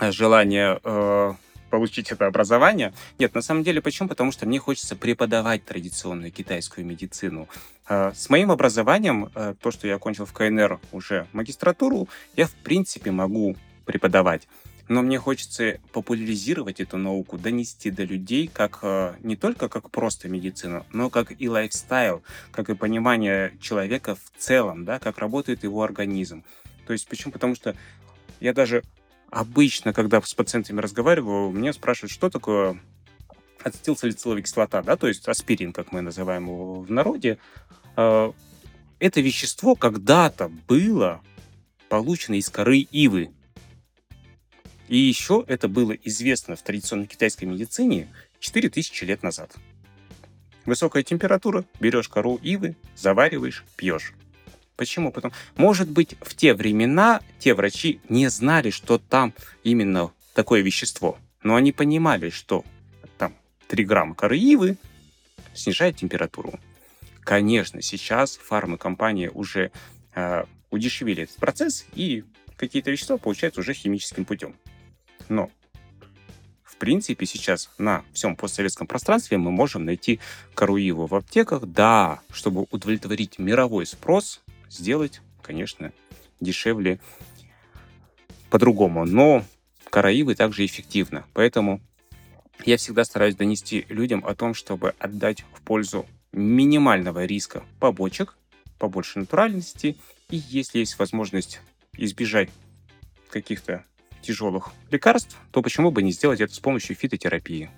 желание 0.00 0.78
э, 0.84 1.32
получить 1.70 2.12
это 2.12 2.26
образование. 2.26 2.92
Нет, 3.18 3.34
на 3.34 3.42
самом 3.42 3.62
деле, 3.62 3.80
почему? 3.80 4.08
Потому 4.08 4.32
что 4.32 4.46
мне 4.46 4.58
хочется 4.58 4.96
преподавать 4.96 5.64
традиционную 5.64 6.30
китайскую 6.30 6.86
медицину. 6.86 7.48
Э, 7.88 8.12
с 8.14 8.28
моим 8.30 8.50
образованием, 8.50 9.30
э, 9.34 9.54
то, 9.60 9.70
что 9.70 9.86
я 9.86 9.96
окончил 9.96 10.26
в 10.26 10.32
КНР 10.32 10.80
уже 10.92 11.26
магистратуру, 11.32 12.08
я, 12.36 12.46
в 12.46 12.54
принципе, 12.54 13.10
могу 13.10 13.56
преподавать 13.84 14.46
но 14.88 15.02
мне 15.02 15.18
хочется 15.18 15.78
популяризировать 15.92 16.80
эту 16.80 16.96
науку, 16.96 17.38
донести 17.38 17.90
до 17.90 18.04
людей 18.04 18.48
как 18.52 18.80
э, 18.82 19.14
не 19.20 19.36
только 19.36 19.68
как 19.68 19.90
просто 19.90 20.28
медицину, 20.28 20.86
но 20.92 21.10
как 21.10 21.32
и 21.38 21.48
лайфстайл, 21.48 22.22
как 22.50 22.70
и 22.70 22.74
понимание 22.74 23.56
человека 23.60 24.16
в 24.16 24.38
целом, 24.38 24.84
да, 24.84 24.98
как 24.98 25.18
работает 25.18 25.62
его 25.62 25.82
организм. 25.82 26.42
То 26.86 26.94
есть 26.94 27.06
почему? 27.06 27.32
Потому 27.32 27.54
что 27.54 27.76
я 28.40 28.54
даже 28.54 28.82
обычно, 29.30 29.92
когда 29.92 30.22
с 30.22 30.34
пациентами 30.34 30.80
разговариваю, 30.80 31.50
меня 31.50 31.72
спрашивают, 31.72 32.12
что 32.12 32.30
такое 32.30 32.80
ацетилсалициловая 33.62 34.42
кислота, 34.42 34.82
да, 34.82 34.96
то 34.96 35.08
есть 35.08 35.28
аспирин, 35.28 35.72
как 35.72 35.92
мы 35.92 36.00
называем 36.00 36.44
его 36.44 36.80
в 36.80 36.90
народе. 36.90 37.38
Э, 37.96 38.32
это 39.00 39.20
вещество 39.20 39.74
когда-то 39.74 40.50
было 40.66 41.20
получено 41.88 42.34
из 42.36 42.48
коры 42.48 42.78
ивы, 42.78 43.30
и 44.88 44.96
еще 44.96 45.44
это 45.46 45.68
было 45.68 45.92
известно 45.92 46.56
в 46.56 46.62
традиционной 46.62 47.06
китайской 47.06 47.44
медицине 47.44 48.08
4000 48.40 49.04
лет 49.04 49.22
назад. 49.22 49.54
Высокая 50.64 51.02
температура, 51.02 51.64
берешь 51.80 52.08
кору 52.08 52.36
ивы, 52.42 52.76
завариваешь, 52.96 53.64
пьешь. 53.76 54.12
Почему? 54.76 55.12
Потому, 55.12 55.34
может 55.56 55.88
быть, 55.88 56.16
в 56.20 56.34
те 56.34 56.54
времена 56.54 57.20
те 57.38 57.54
врачи 57.54 58.00
не 58.08 58.28
знали, 58.28 58.70
что 58.70 58.98
там 58.98 59.34
именно 59.64 60.12
такое 60.34 60.60
вещество, 60.60 61.18
но 61.42 61.56
они 61.56 61.72
понимали, 61.72 62.30
что 62.30 62.64
там 63.16 63.34
3 63.68 63.84
грамма 63.84 64.14
коры 64.14 64.38
ивы 64.38 64.76
снижает 65.54 65.96
температуру. 65.96 66.60
Конечно, 67.22 67.82
сейчас 67.82 68.36
фармакомпании 68.36 69.28
уже 69.28 69.70
э, 70.14 70.44
удешевили 70.70 71.24
этот 71.24 71.36
процесс, 71.36 71.84
и 71.94 72.24
какие-то 72.56 72.90
вещества 72.90 73.16
получаются 73.16 73.60
уже 73.60 73.74
химическим 73.74 74.24
путем. 74.24 74.54
Но 75.28 75.50
в 76.64 76.76
принципе, 76.76 77.26
сейчас 77.26 77.70
на 77.78 78.04
всем 78.12 78.36
постсоветском 78.36 78.86
пространстве 78.86 79.36
мы 79.36 79.50
можем 79.50 79.84
найти 79.84 80.20
Каруиву 80.54 81.06
в 81.06 81.14
аптеках. 81.14 81.66
Да, 81.66 82.20
чтобы 82.30 82.66
удовлетворить 82.70 83.38
мировой 83.38 83.84
спрос, 83.84 84.40
сделать, 84.70 85.20
конечно, 85.42 85.92
дешевле 86.38 87.00
по-другому. 88.48 89.04
Но 89.04 89.44
караивы 89.90 90.36
также 90.36 90.64
эффективно. 90.64 91.24
Поэтому 91.32 91.80
я 92.64 92.76
всегда 92.76 93.04
стараюсь 93.04 93.34
донести 93.34 93.84
людям 93.88 94.24
о 94.24 94.36
том, 94.36 94.54
чтобы 94.54 94.94
отдать 95.00 95.44
в 95.54 95.62
пользу 95.62 96.06
минимального 96.32 97.24
риска 97.24 97.64
побочек, 97.80 98.36
побольше 98.78 99.18
натуральности, 99.18 99.96
и 100.30 100.36
если 100.36 100.78
есть 100.78 100.98
возможность 100.98 101.60
избежать 101.94 102.50
каких-то 103.30 103.84
тяжелых 104.22 104.72
лекарств, 104.90 105.36
то 105.50 105.62
почему 105.62 105.90
бы 105.90 106.02
не 106.02 106.12
сделать 106.12 106.40
это 106.40 106.54
с 106.54 106.58
помощью 106.58 106.96
фитотерапии? 106.96 107.70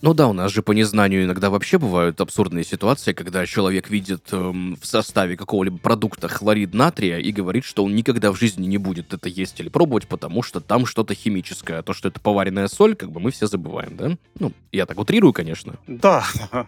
Ну 0.00 0.14
да, 0.14 0.28
у 0.28 0.32
нас 0.32 0.52
же 0.52 0.62
по 0.62 0.70
незнанию 0.70 1.24
иногда 1.24 1.50
вообще 1.50 1.76
бывают 1.76 2.20
абсурдные 2.20 2.62
ситуации, 2.62 3.12
когда 3.12 3.44
человек 3.46 3.90
видит 3.90 4.28
эм, 4.30 4.76
в 4.80 4.86
составе 4.86 5.36
какого-либо 5.36 5.78
продукта 5.78 6.28
хлорид 6.28 6.72
натрия 6.72 7.18
и 7.18 7.32
говорит, 7.32 7.64
что 7.64 7.84
он 7.84 7.96
никогда 7.96 8.30
в 8.30 8.36
жизни 8.36 8.66
не 8.66 8.78
будет 8.78 9.12
это 9.12 9.28
есть 9.28 9.58
или 9.58 9.68
пробовать, 9.68 10.06
потому 10.06 10.44
что 10.44 10.60
там 10.60 10.86
что-то 10.86 11.14
химическое. 11.14 11.78
А 11.78 11.82
то, 11.82 11.94
что 11.94 12.08
это 12.08 12.20
поваренная 12.20 12.68
соль, 12.68 12.94
как 12.94 13.10
бы 13.10 13.18
мы 13.18 13.32
все 13.32 13.48
забываем, 13.48 13.96
да? 13.96 14.16
Ну, 14.38 14.52
я 14.70 14.86
так 14.86 15.00
утрирую, 15.00 15.32
конечно. 15.32 15.74
Да, 15.88 16.24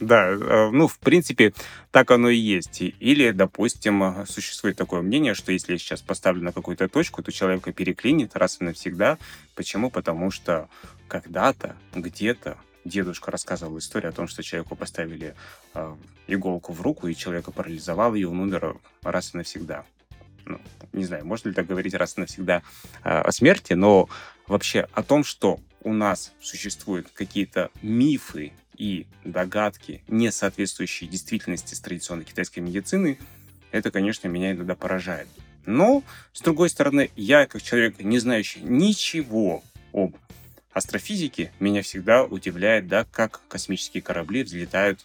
да, 0.00 0.30
э, 0.30 0.70
ну, 0.72 0.88
в 0.88 0.98
принципе, 0.98 1.54
так 1.92 2.10
оно 2.10 2.30
и 2.30 2.36
есть. 2.36 2.80
Или, 2.80 3.30
допустим, 3.30 4.26
существует 4.26 4.76
такое 4.76 5.02
мнение, 5.02 5.34
что 5.34 5.52
если 5.52 5.74
я 5.74 5.78
сейчас 5.78 6.02
поставлю 6.02 6.42
на 6.42 6.50
какую-то 6.50 6.88
точку, 6.88 7.22
то 7.22 7.30
человека 7.30 7.72
переклинит 7.72 8.34
раз 8.34 8.56
и 8.60 8.64
навсегда. 8.64 9.18
Почему? 9.54 9.88
Потому 9.88 10.32
что 10.32 10.68
когда-то, 11.06 11.76
где-то 11.94 12.58
дедушка 12.84 13.30
рассказывал 13.30 13.78
историю 13.78 14.10
о 14.10 14.12
том, 14.12 14.28
что 14.28 14.42
человеку 14.42 14.76
поставили 14.76 15.34
э, 15.74 15.96
иголку 16.26 16.72
в 16.72 16.80
руку, 16.80 17.08
и 17.08 17.14
человека 17.14 17.50
парализовал, 17.52 18.14
и 18.14 18.24
он 18.24 18.40
умер 18.40 18.76
раз 19.02 19.34
и 19.34 19.36
навсегда. 19.38 19.84
Ну, 20.44 20.60
не 20.92 21.04
знаю, 21.04 21.24
можно 21.24 21.48
ли 21.48 21.54
так 21.54 21.66
говорить 21.66 21.94
раз 21.94 22.16
и 22.16 22.20
навсегда 22.20 22.62
э, 23.04 23.08
о 23.08 23.30
смерти, 23.32 23.74
но 23.74 24.08
вообще 24.46 24.88
о 24.92 25.02
том, 25.02 25.24
что 25.24 25.60
у 25.82 25.92
нас 25.92 26.32
существуют 26.40 27.08
какие-то 27.12 27.70
мифы 27.82 28.52
и 28.76 29.06
догадки, 29.24 30.02
не 30.08 30.32
соответствующие 30.32 31.08
действительности 31.08 31.74
с 31.74 31.80
традиционной 31.80 32.24
китайской 32.24 32.60
медицины, 32.60 33.18
это, 33.70 33.90
конечно, 33.90 34.28
меня 34.28 34.52
иногда 34.52 34.74
поражает. 34.74 35.28
Но, 35.64 36.02
с 36.32 36.40
другой 36.40 36.68
стороны, 36.70 37.10
я, 37.14 37.46
как 37.46 37.62
человек, 37.62 38.00
не 38.00 38.18
знающий 38.18 38.60
ничего 38.60 39.62
об 39.92 40.16
астрофизике, 40.72 41.52
меня 41.60 41.82
всегда 41.82 42.24
удивляет, 42.24 42.88
да, 42.88 43.04
как 43.10 43.40
космические 43.48 44.02
корабли 44.02 44.42
взлетают 44.42 45.00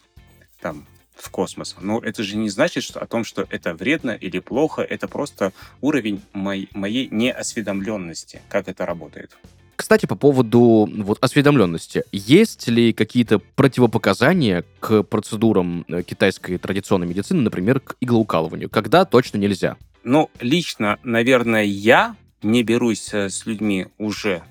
там 0.60 0.86
в 1.14 1.30
космос. 1.30 1.76
Но 1.80 2.00
это 2.00 2.22
же 2.22 2.36
не 2.36 2.48
значит 2.48 2.84
что, 2.84 3.00
о 3.00 3.06
том, 3.06 3.24
что 3.24 3.46
это 3.50 3.74
вредно 3.74 4.12
или 4.12 4.38
плохо, 4.38 4.82
это 4.82 5.08
просто 5.08 5.52
уровень 5.80 6.22
моей, 6.32 6.68
моей 6.72 7.08
неосведомленности, 7.10 8.40
как 8.48 8.68
это 8.68 8.86
работает. 8.86 9.36
Кстати, 9.76 10.06
по 10.06 10.16
поводу 10.16 10.88
вот, 10.92 11.18
осведомленности. 11.20 12.02
Есть 12.10 12.66
ли 12.66 12.92
какие-то 12.92 13.38
противопоказания 13.38 14.64
к 14.80 15.04
процедурам 15.04 15.84
э, 15.86 16.02
китайской 16.02 16.58
традиционной 16.58 17.06
медицины, 17.06 17.42
например, 17.42 17.78
к 17.78 17.94
иглоукалыванию? 18.00 18.68
Когда 18.68 19.04
точно 19.04 19.38
нельзя? 19.38 19.76
Ну, 20.02 20.30
лично, 20.40 20.98
наверное, 21.04 21.62
я 21.62 22.16
не 22.42 22.64
берусь 22.64 23.14
э, 23.14 23.28
с 23.28 23.46
людьми 23.46 23.86
уже 23.98 24.42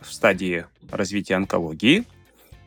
в 0.00 0.12
стадии 0.12 0.66
развития 0.90 1.34
онкологии 1.34 2.04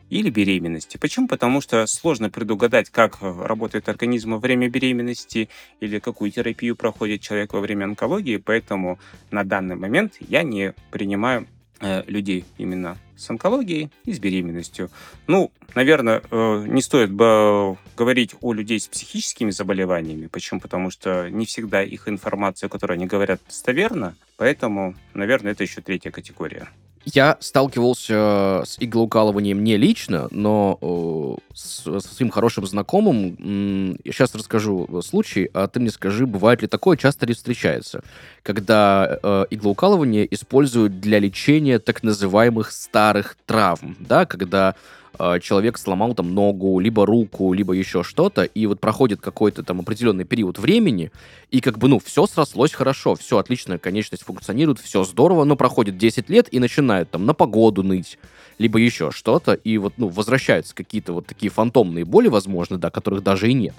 или 0.08 0.30
беременности. 0.30 0.96
Почему? 0.96 1.28
Потому 1.28 1.60
что 1.60 1.86
сложно 1.86 2.30
предугадать, 2.30 2.90
как 2.90 3.18
э, 3.20 3.42
работает 3.44 3.88
организм 3.88 4.32
во 4.32 4.38
время 4.38 4.68
беременности 4.68 5.48
или 5.80 5.98
какую 5.98 6.30
терапию 6.30 6.74
проходит 6.74 7.20
человек 7.20 7.52
во 7.52 7.60
время 7.60 7.84
онкологии, 7.84 8.36
поэтому 8.36 8.98
на 9.30 9.44
данный 9.44 9.76
момент 9.76 10.14
я 10.20 10.42
не 10.42 10.74
принимаю 10.90 11.46
Э, 11.82 12.02
людей 12.06 12.44
именно 12.58 12.98
с 13.16 13.30
онкологией 13.30 13.90
и 14.04 14.12
с 14.12 14.18
беременностью. 14.18 14.90
Ну, 15.26 15.50
наверное, 15.74 16.20
э, 16.30 16.64
не 16.68 16.82
стоит 16.82 17.10
бы 17.10 17.78
говорить 17.96 18.34
о 18.42 18.52
людей 18.52 18.78
с 18.78 18.86
психическими 18.86 19.50
заболеваниями. 19.50 20.26
Почему? 20.26 20.60
Потому 20.60 20.90
что 20.90 21.30
не 21.30 21.46
всегда 21.46 21.82
их 21.82 22.06
информация, 22.06 22.68
которую 22.68 22.96
они 22.96 23.06
говорят, 23.06 23.40
достоверна. 23.46 24.14
Поэтому, 24.36 24.94
наверное, 25.14 25.52
это 25.52 25.62
еще 25.62 25.80
третья 25.80 26.10
категория. 26.10 26.68
Я 27.04 27.38
сталкивался 27.40 28.62
с 28.66 28.76
иглоукалыванием 28.78 29.64
не 29.64 29.78
лично, 29.78 30.28
но 30.30 30.78
э, 30.82 31.54
с, 31.54 31.82
со 31.82 32.00
своим 32.00 32.30
хорошим 32.30 32.66
знакомым. 32.66 33.96
Я 34.04 34.12
сейчас 34.12 34.34
расскажу 34.34 35.00
случай, 35.02 35.48
а 35.54 35.66
ты 35.66 35.80
мне 35.80 35.90
скажи, 35.90 36.26
бывает 36.26 36.60
ли 36.60 36.68
такое, 36.68 36.98
часто 36.98 37.24
ли 37.24 37.32
встречается, 37.32 38.02
когда 38.42 39.18
э, 39.22 39.44
иглоукалывание 39.48 40.32
используют 40.32 41.00
для 41.00 41.18
лечения 41.18 41.78
так 41.78 42.02
называемых 42.02 42.70
старых 42.70 43.36
травм, 43.46 43.96
да, 43.98 44.26
когда 44.26 44.74
э, 44.74 44.99
человек 45.40 45.78
сломал 45.78 46.14
там 46.14 46.34
ногу, 46.34 46.78
либо 46.80 47.06
руку, 47.06 47.52
либо 47.52 47.74
еще 47.74 48.02
что-то, 48.02 48.44
и 48.44 48.66
вот 48.66 48.80
проходит 48.80 49.20
какой-то 49.20 49.62
там 49.62 49.80
определенный 49.80 50.24
период 50.24 50.58
времени, 50.58 51.10
и 51.50 51.60
как 51.60 51.78
бы, 51.78 51.88
ну, 51.88 51.98
все 51.98 52.26
срослось 52.26 52.72
хорошо, 52.72 53.14
все 53.14 53.38
отлично, 53.38 53.78
конечность 53.78 54.24
функционирует, 54.24 54.78
все 54.78 55.04
здорово, 55.04 55.44
но 55.44 55.56
проходит 55.56 55.98
10 55.98 56.30
лет 56.30 56.48
и 56.50 56.58
начинает 56.58 57.10
там 57.10 57.26
на 57.26 57.34
погоду 57.34 57.82
ныть, 57.82 58.18
либо 58.58 58.78
еще 58.78 59.10
что-то, 59.10 59.54
и 59.54 59.78
вот, 59.78 59.94
ну, 59.96 60.08
возвращаются 60.08 60.74
какие-то 60.74 61.12
вот 61.12 61.26
такие 61.26 61.50
фантомные 61.50 62.04
боли, 62.04 62.28
возможно, 62.28 62.78
да, 62.78 62.90
которых 62.90 63.22
даже 63.22 63.50
и 63.50 63.54
нет. 63.54 63.74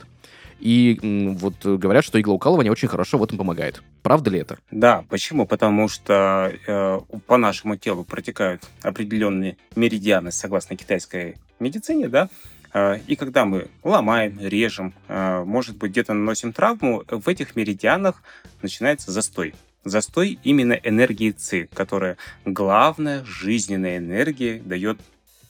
И 0.61 1.35
вот 1.39 1.65
говорят, 1.65 2.05
что 2.05 2.21
иглоукалывание 2.21 2.71
очень 2.71 2.87
хорошо 2.87 3.17
в 3.17 3.23
этом 3.23 3.37
помогает. 3.39 3.81
Правда 4.03 4.29
ли 4.29 4.39
это? 4.39 4.59
Да, 4.69 5.03
почему? 5.09 5.47
Потому 5.47 5.87
что 5.87 6.53
э, 6.67 6.99
по 7.25 7.37
нашему 7.37 7.77
телу 7.77 8.03
протекают 8.03 8.63
определенные 8.83 9.57
меридианы, 9.75 10.31
согласно 10.31 10.75
китайской 10.75 11.37
медицине, 11.59 12.07
да, 12.07 12.29
э, 12.73 12.99
и 13.07 13.15
когда 13.15 13.45
мы 13.45 13.69
ломаем, 13.83 14.39
режем, 14.39 14.93
э, 15.07 15.43
может 15.43 15.77
быть, 15.77 15.91
где-то 15.91 16.13
наносим 16.13 16.53
травму, 16.53 17.03
в 17.09 17.27
этих 17.27 17.55
меридианах 17.55 18.21
начинается 18.61 19.11
застой. 19.11 19.55
Застой 19.83 20.39
именно 20.43 20.73
энергии 20.73 21.31
ЦИ, 21.31 21.67
которая 21.73 22.17
главная 22.45 23.25
жизненная 23.25 23.97
энергия 23.97 24.59
дает 24.59 24.99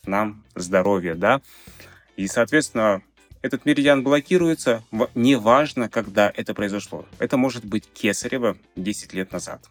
нам 0.06 0.44
здоровье, 0.56 1.16
да. 1.16 1.42
И, 2.16 2.28
соответственно, 2.28 3.02
этот 3.42 3.66
меридиан 3.66 4.04
блокируется, 4.04 4.84
неважно, 5.16 5.90
когда 5.90 6.32
это 6.36 6.54
произошло. 6.54 7.06
Это 7.20 7.38
может 7.38 7.66
быть 7.66 7.88
кесарево 7.92 8.58
10 8.76 9.14
лет 9.14 9.32
назад. 9.32 9.66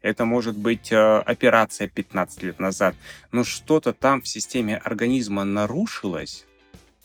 Это 0.00 0.24
может 0.24 0.56
быть 0.56 0.90
э, 0.92 1.18
операция 1.18 1.86
15 1.88 2.42
лет 2.42 2.58
назад. 2.58 2.94
Но 3.32 3.44
что-то 3.44 3.92
там 3.92 4.22
в 4.22 4.28
системе 4.28 4.78
организма 4.78 5.44
нарушилось, 5.44 6.46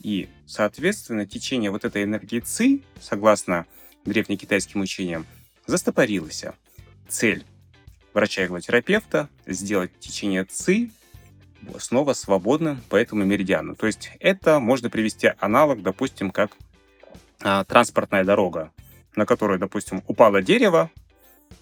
и, 0.02 0.30
соответственно, 0.46 1.26
течение 1.26 1.72
вот 1.72 1.84
этой 1.84 2.04
энергии 2.04 2.40
ЦИ, 2.40 2.84
согласно 3.02 3.66
древнекитайским 4.06 4.82
учениям, 4.82 5.26
застопорилось. 5.66 6.46
Цель 7.10 7.44
врача-иглотерапевта– 8.14 9.30
сделать 9.46 9.92
течение 10.00 10.46
ЦИ 10.46 10.92
снова 11.80 12.14
свободным 12.14 12.82
по 12.90 12.96
этому 12.96 13.26
меридиану. 13.26 13.76
То 13.76 13.88
есть 13.88 14.12
это 14.20 14.60
можно 14.60 14.90
привести 14.90 15.32
аналог, 15.40 15.82
допустим, 15.82 16.32
как 16.32 16.52
а, 17.42 17.64
транспортная 17.64 18.24
дорога, 18.24 18.72
на 19.16 19.26
которой, 19.26 19.60
допустим, 19.60 20.04
упало 20.08 20.42
дерево, 20.42 20.90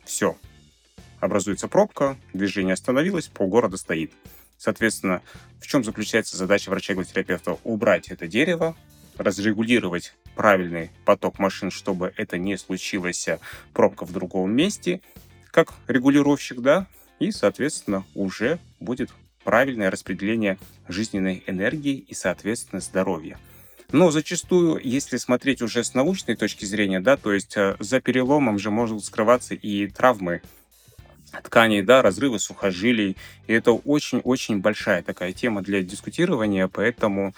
все, 0.05 0.37
образуется 1.19 1.67
пробка, 1.67 2.17
движение 2.33 2.73
остановилось, 2.73 3.27
полгорода 3.27 3.77
стоит. 3.77 4.11
Соответственно, 4.57 5.21
в 5.59 5.67
чем 5.67 5.83
заключается 5.83 6.37
задача 6.37 6.69
врача-иглотерапевта? 6.69 7.57
Убрать 7.63 8.09
это 8.09 8.27
дерево, 8.27 8.75
разрегулировать 9.17 10.13
правильный 10.35 10.91
поток 11.05 11.39
машин, 11.39 11.71
чтобы 11.71 12.13
это 12.17 12.37
не 12.37 12.57
случилось 12.57 13.27
а, 13.27 13.39
пробка 13.73 14.05
в 14.05 14.11
другом 14.11 14.51
месте, 14.51 15.01
как 15.51 15.73
регулировщик, 15.87 16.59
да, 16.61 16.87
и, 17.19 17.31
соответственно, 17.31 18.03
уже 18.15 18.59
будет 18.79 19.11
правильное 19.43 19.91
распределение 19.91 20.57
жизненной 20.87 21.43
энергии 21.47 21.95
и, 21.95 22.13
соответственно, 22.13 22.81
здоровья. 22.81 23.37
Но 23.91 24.09
зачастую, 24.09 24.81
если 24.83 25.17
смотреть 25.17 25.61
уже 25.61 25.83
с 25.83 25.93
научной 25.93 26.35
точки 26.35 26.65
зрения, 26.65 26.99
да, 26.99 27.15
то 27.15 27.31
есть 27.31 27.55
э, 27.55 27.75
за 27.79 28.01
переломом 28.01 28.57
же 28.57 28.71
могут 28.71 29.05
скрываться 29.05 29.53
и 29.53 29.87
травмы 29.87 30.41
тканей, 31.41 31.81
да, 31.81 32.01
разрывы 32.01 32.39
сухожилий. 32.39 33.17
И 33.47 33.53
это 33.53 33.71
очень-очень 33.71 34.59
большая 34.59 35.03
такая 35.03 35.33
тема 35.33 35.61
для 35.61 35.81
дискутирования, 35.81 36.67
поэтому, 36.67 37.33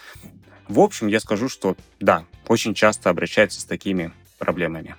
в 0.67 0.79
общем, 0.79 1.07
я 1.07 1.19
скажу, 1.19 1.49
что 1.49 1.75
да, 1.99 2.25
очень 2.47 2.73
часто 2.73 3.09
обращаются 3.09 3.61
с 3.61 3.65
такими 3.65 4.11
проблемами. 4.37 4.95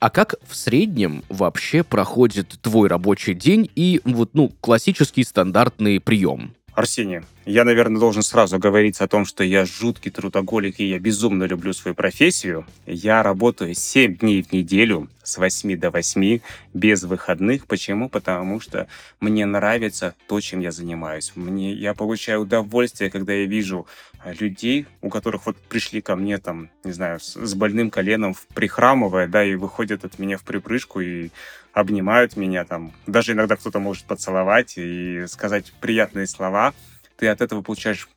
А 0.00 0.10
как 0.10 0.36
в 0.46 0.54
среднем 0.54 1.24
вообще 1.28 1.82
проходит 1.82 2.58
твой 2.62 2.88
рабочий 2.88 3.34
день 3.34 3.68
и 3.74 4.00
вот, 4.04 4.30
ну, 4.32 4.52
классический 4.60 5.24
стандартный 5.24 5.98
прием? 5.98 6.54
Арсений, 6.78 7.22
я, 7.44 7.64
наверное, 7.64 7.98
должен 7.98 8.22
сразу 8.22 8.60
говорить 8.60 9.00
о 9.00 9.08
том, 9.08 9.24
что 9.24 9.42
я 9.42 9.66
жуткий 9.66 10.12
трудоголик, 10.12 10.78
и 10.78 10.84
я 10.84 11.00
безумно 11.00 11.42
люблю 11.42 11.72
свою 11.72 11.96
профессию. 11.96 12.66
Я 12.86 13.24
работаю 13.24 13.74
7 13.74 14.18
дней 14.18 14.44
в 14.44 14.52
неделю 14.52 15.08
с 15.24 15.38
8 15.38 15.76
до 15.76 15.90
8, 15.90 16.38
без 16.74 17.02
выходных. 17.02 17.66
Почему? 17.66 18.08
Потому 18.08 18.60
что 18.60 18.86
мне 19.18 19.44
нравится 19.44 20.14
то, 20.28 20.40
чем 20.40 20.60
я 20.60 20.70
занимаюсь. 20.70 21.32
Мне, 21.34 21.72
я 21.72 21.94
получаю 21.94 22.42
удовольствие, 22.42 23.10
когда 23.10 23.32
я 23.32 23.46
вижу 23.46 23.88
а, 24.20 24.32
людей, 24.32 24.86
у 25.02 25.08
которых 25.08 25.46
вот 25.46 25.56
пришли 25.56 26.00
ко 26.00 26.14
мне 26.14 26.38
там, 26.38 26.70
не 26.84 26.92
знаю, 26.92 27.18
с, 27.18 27.34
с 27.34 27.54
больным 27.54 27.90
коленом, 27.90 28.36
прихрамывая, 28.54 29.26
да, 29.26 29.44
и 29.44 29.56
выходят 29.56 30.04
от 30.04 30.20
меня 30.20 30.38
в 30.38 30.44
припрыжку 30.44 31.00
и 31.00 31.30
обнимают 31.78 32.36
меня 32.36 32.64
там. 32.64 32.92
Даже 33.06 33.32
иногда 33.32 33.54
кто-то 33.54 33.78
может 33.78 34.04
поцеловать 34.04 34.74
и 34.76 35.26
сказать 35.28 35.72
приятные 35.80 36.26
слова. 36.26 36.74
Ты 37.16 37.28
от 37.28 37.40
этого 37.40 37.62
получаешь 37.62 38.08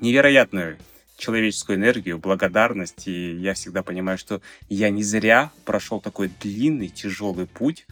невероятную 0.00 0.78
человеческую 1.16 1.78
энергию, 1.78 2.18
благодарность. 2.18 3.08
И 3.08 3.34
я 3.34 3.54
всегда 3.54 3.82
понимаю, 3.82 4.16
что 4.16 4.40
я 4.68 4.90
не 4.90 5.02
зря 5.02 5.50
прошел 5.64 6.00
такой 6.00 6.30
длинный, 6.40 6.88
тяжелый 6.88 7.46
путь, 7.46 7.84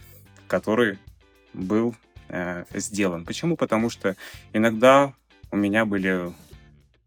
который 0.47 0.99
был 1.53 1.93
э, 2.29 2.63
сделан. 2.73 3.25
Почему? 3.25 3.57
Потому 3.57 3.89
что 3.89 4.15
иногда 4.53 5.13
у 5.51 5.57
меня 5.57 5.83
были 5.83 6.31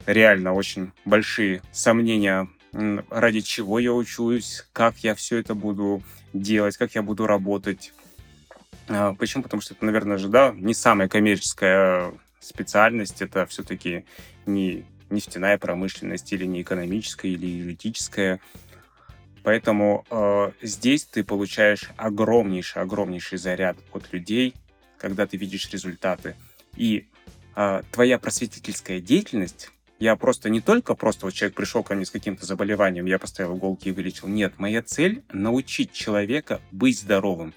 реально 0.05 0.53
очень 0.53 0.92
большие 1.07 1.62
сомнения, 1.72 2.46
ради 3.10 3.40
чего 3.40 3.78
я 3.78 3.92
учусь, 3.92 4.66
как 4.72 4.98
я 4.98 5.14
все 5.14 5.38
это 5.38 5.54
буду 5.54 6.02
делать, 6.32 6.76
как 6.76 6.94
я 6.94 7.02
буду 7.02 7.26
работать. 7.26 7.92
А, 8.88 9.14
почему? 9.14 9.42
Потому 9.42 9.60
что 9.60 9.74
это, 9.74 9.84
наверное 9.84 10.18
же, 10.18 10.28
да, 10.28 10.52
не 10.54 10.74
самая 10.74 11.08
коммерческая 11.08 12.12
специальность, 12.40 13.22
это 13.22 13.46
все-таки 13.46 14.04
не 14.46 14.84
нефтяная 15.10 15.58
промышленность 15.58 16.32
или 16.32 16.44
не 16.44 16.62
экономическая, 16.62 17.28
или 17.28 17.46
юридическая. 17.46 18.40
Поэтому 19.42 20.04
э, 20.10 20.52
здесь 20.62 21.04
ты 21.04 21.22
получаешь 21.22 21.90
огромнейший, 21.96 22.82
огромнейший 22.82 23.38
заряд 23.38 23.76
от 23.92 24.12
людей, 24.12 24.54
когда 24.98 25.26
ты 25.26 25.37
видишь 25.37 25.70
результаты. 25.70 26.34
И 26.76 27.06
э, 27.54 27.82
твоя 27.92 28.18
просветительская 28.18 29.00
деятельность 29.00 29.70
я 29.98 30.16
просто 30.16 30.50
не 30.50 30.61
только 30.61 30.94
просто 30.94 31.26
вот 31.26 31.35
человек 31.35 31.57
пришел 31.57 31.83
ко 31.83 31.94
мне 31.94 32.04
с 32.04 32.11
каким-то 32.11 32.46
заболеванием, 32.46 33.07
я 33.07 33.18
поставил 33.18 33.57
иголки 33.57 33.88
и 33.88 33.92
вылечил. 33.92 34.28
Нет, 34.28 34.54
моя 34.59 34.83
цель— 34.83 35.22
научить 35.33 35.92
человека 35.92 36.61
быть 36.72 36.98
здоровым. 36.98 37.54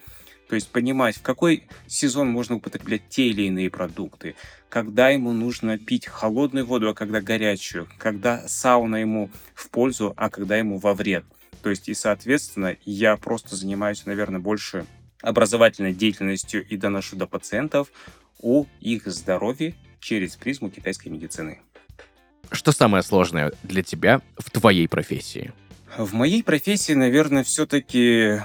То 0.47 0.55
есть 0.55 0.69
понимать, 0.69 1.17
в 1.17 1.21
какой 1.21 1.67
сезон 1.87 2.29
можно 2.29 2.55
употреблять 2.55 3.09
те 3.09 3.27
или 3.27 3.43
иные 3.43 3.69
продукты, 3.69 4.35
когда 4.69 5.09
ему 5.09 5.33
нужно 5.33 5.77
пить 5.77 6.05
холодную 6.05 6.65
воду, 6.65 6.89
а 6.89 6.93
когда 6.93 7.19
горячую, 7.19 7.87
когда 7.97 8.47
сауна 8.47 8.95
ему 8.97 9.29
в 9.53 9.69
пользу, 9.69 10.13
а 10.15 10.29
когда 10.29 10.55
ему 10.57 10.77
во 10.77 10.93
вред. 10.93 11.25
То 11.63 11.69
есть 11.69 11.89
и, 11.89 11.93
соответственно, 11.93 12.77
я 12.85 13.17
просто 13.17 13.57
занимаюсь, 13.57 14.05
наверное, 14.05 14.39
больше 14.39 14.85
образовательной 15.21 15.93
деятельностью 15.93 16.65
и 16.65 16.77
доношу 16.77 17.17
до 17.17 17.27
пациентов 17.27 17.91
о 18.39 18.65
их 18.79 19.07
здоровье 19.07 19.75
через 19.99 20.37
призму 20.37 20.69
китайской 20.69 21.09
медицины. 21.09 21.59
Что 22.51 22.71
самое 22.71 23.03
сложное 23.03 23.51
для 23.63 23.83
тебя 23.83 24.21
в 24.37 24.49
твоей 24.51 24.87
профессии? 24.87 25.53
В 25.97 26.13
моей 26.13 26.43
профессии, 26.43 26.93
наверное, 26.93 27.43
все-таки 27.43 28.41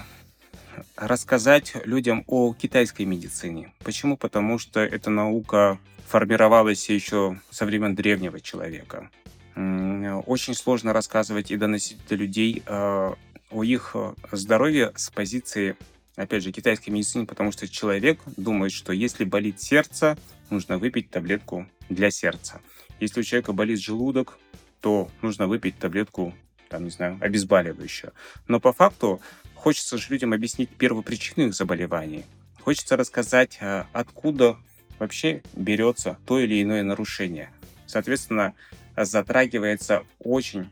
рассказать 0.97 1.75
людям 1.85 2.25
о 2.27 2.55
китайской 2.55 3.03
медицине. 3.03 3.73
Почему? 3.85 4.17
Потому 4.17 4.59
что 4.59 4.81
эта 4.81 5.11
наука 5.11 5.79
формировалась 6.07 6.88
еще 6.88 7.41
со 7.51 7.65
времен 7.65 7.95
древнего 7.95 8.41
человека. 8.41 9.11
Очень 9.55 10.55
сложно 10.55 10.93
рассказывать 10.93 11.51
и 11.51 11.57
доносить 11.57 11.99
до 12.09 12.15
людей 12.15 12.62
э, 12.65 13.15
о 13.51 13.65
их 13.65 13.95
здоровье 14.31 14.93
с 14.97 15.11
позиции, 15.11 15.77
опять 16.17 16.43
же, 16.43 16.53
китайской 16.53 16.91
медицины, 16.91 17.27
потому 17.27 17.53
что 17.53 17.69
человек 17.69 18.19
думает, 18.38 18.73
что 18.73 18.93
если 18.93 19.25
болит 19.25 19.61
сердце, 19.61 20.17
нужно 20.49 20.79
выпить 20.79 21.11
таблетку 21.11 21.67
для 21.91 22.11
сердца. 22.11 22.61
Если 23.00 23.20
у 23.20 23.22
человека 23.22 23.52
болит 23.52 23.81
желудок, 23.81 24.38
то 24.81 25.11
нужно 25.22 25.46
выпить 25.46 25.78
таблетку, 25.78 26.35
там, 26.68 26.85
не 26.85 26.90
знаю, 26.90 27.18
обезболивающую. 27.20 28.12
Но 28.48 28.61
по 28.61 28.72
факту 28.72 29.20
хочется 29.55 29.98
же 29.98 30.07
людям 30.11 30.33
объяснить 30.33 30.70
первопричину 30.70 31.46
их 31.46 31.55
заболеваний. 31.55 32.24
Хочется 32.61 32.96
рассказать, 32.96 33.59
а, 33.61 33.87
откуда 33.92 34.57
вообще 34.98 35.42
берется 35.55 36.18
то 36.26 36.38
или 36.38 36.62
иное 36.62 36.83
нарушение. 36.83 37.50
Соответственно, 37.87 38.55
затрагивается 38.96 40.05
очень 40.18 40.68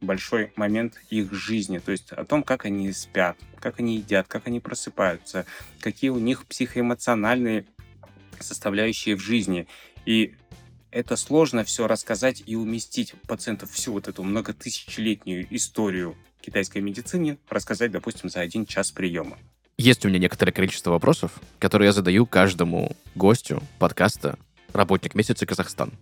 большой 0.00 0.52
момент 0.56 1.00
их 1.10 1.32
жизни, 1.32 1.78
то 1.78 1.92
есть 1.92 2.12
о 2.12 2.24
том, 2.24 2.42
как 2.42 2.64
они 2.64 2.92
спят, 2.92 3.36
как 3.60 3.78
они 3.78 3.96
едят, 3.96 4.26
как 4.28 4.46
они 4.46 4.60
просыпаются, 4.60 5.46
какие 5.80 6.10
у 6.10 6.18
них 6.18 6.44
психоэмоциональные 6.46 7.66
составляющие 8.40 9.16
в 9.16 9.20
жизни. 9.20 9.66
И 10.04 10.34
это 10.92 11.16
сложно 11.16 11.64
все 11.64 11.86
рассказать 11.86 12.42
и 12.46 12.54
уместить 12.54 13.14
пациентов 13.26 13.72
всю 13.72 13.92
вот 13.92 14.08
эту 14.08 14.22
многотысячелетнюю 14.22 15.46
историю 15.50 16.16
китайской 16.40 16.78
медицины, 16.78 17.38
рассказать, 17.48 17.90
допустим, 17.90 18.28
за 18.28 18.40
один 18.40 18.66
час 18.66 18.90
приема. 18.90 19.38
Есть 19.78 20.04
у 20.04 20.08
меня 20.08 20.18
некоторое 20.18 20.52
количество 20.52 20.90
вопросов, 20.90 21.32
которые 21.58 21.86
я 21.86 21.92
задаю 21.92 22.26
каждому 22.26 22.94
гостю 23.14 23.62
подкаста 23.78 24.38
«Работник 24.72 25.14
месяца 25.14 25.46
Казахстан». 25.46 25.92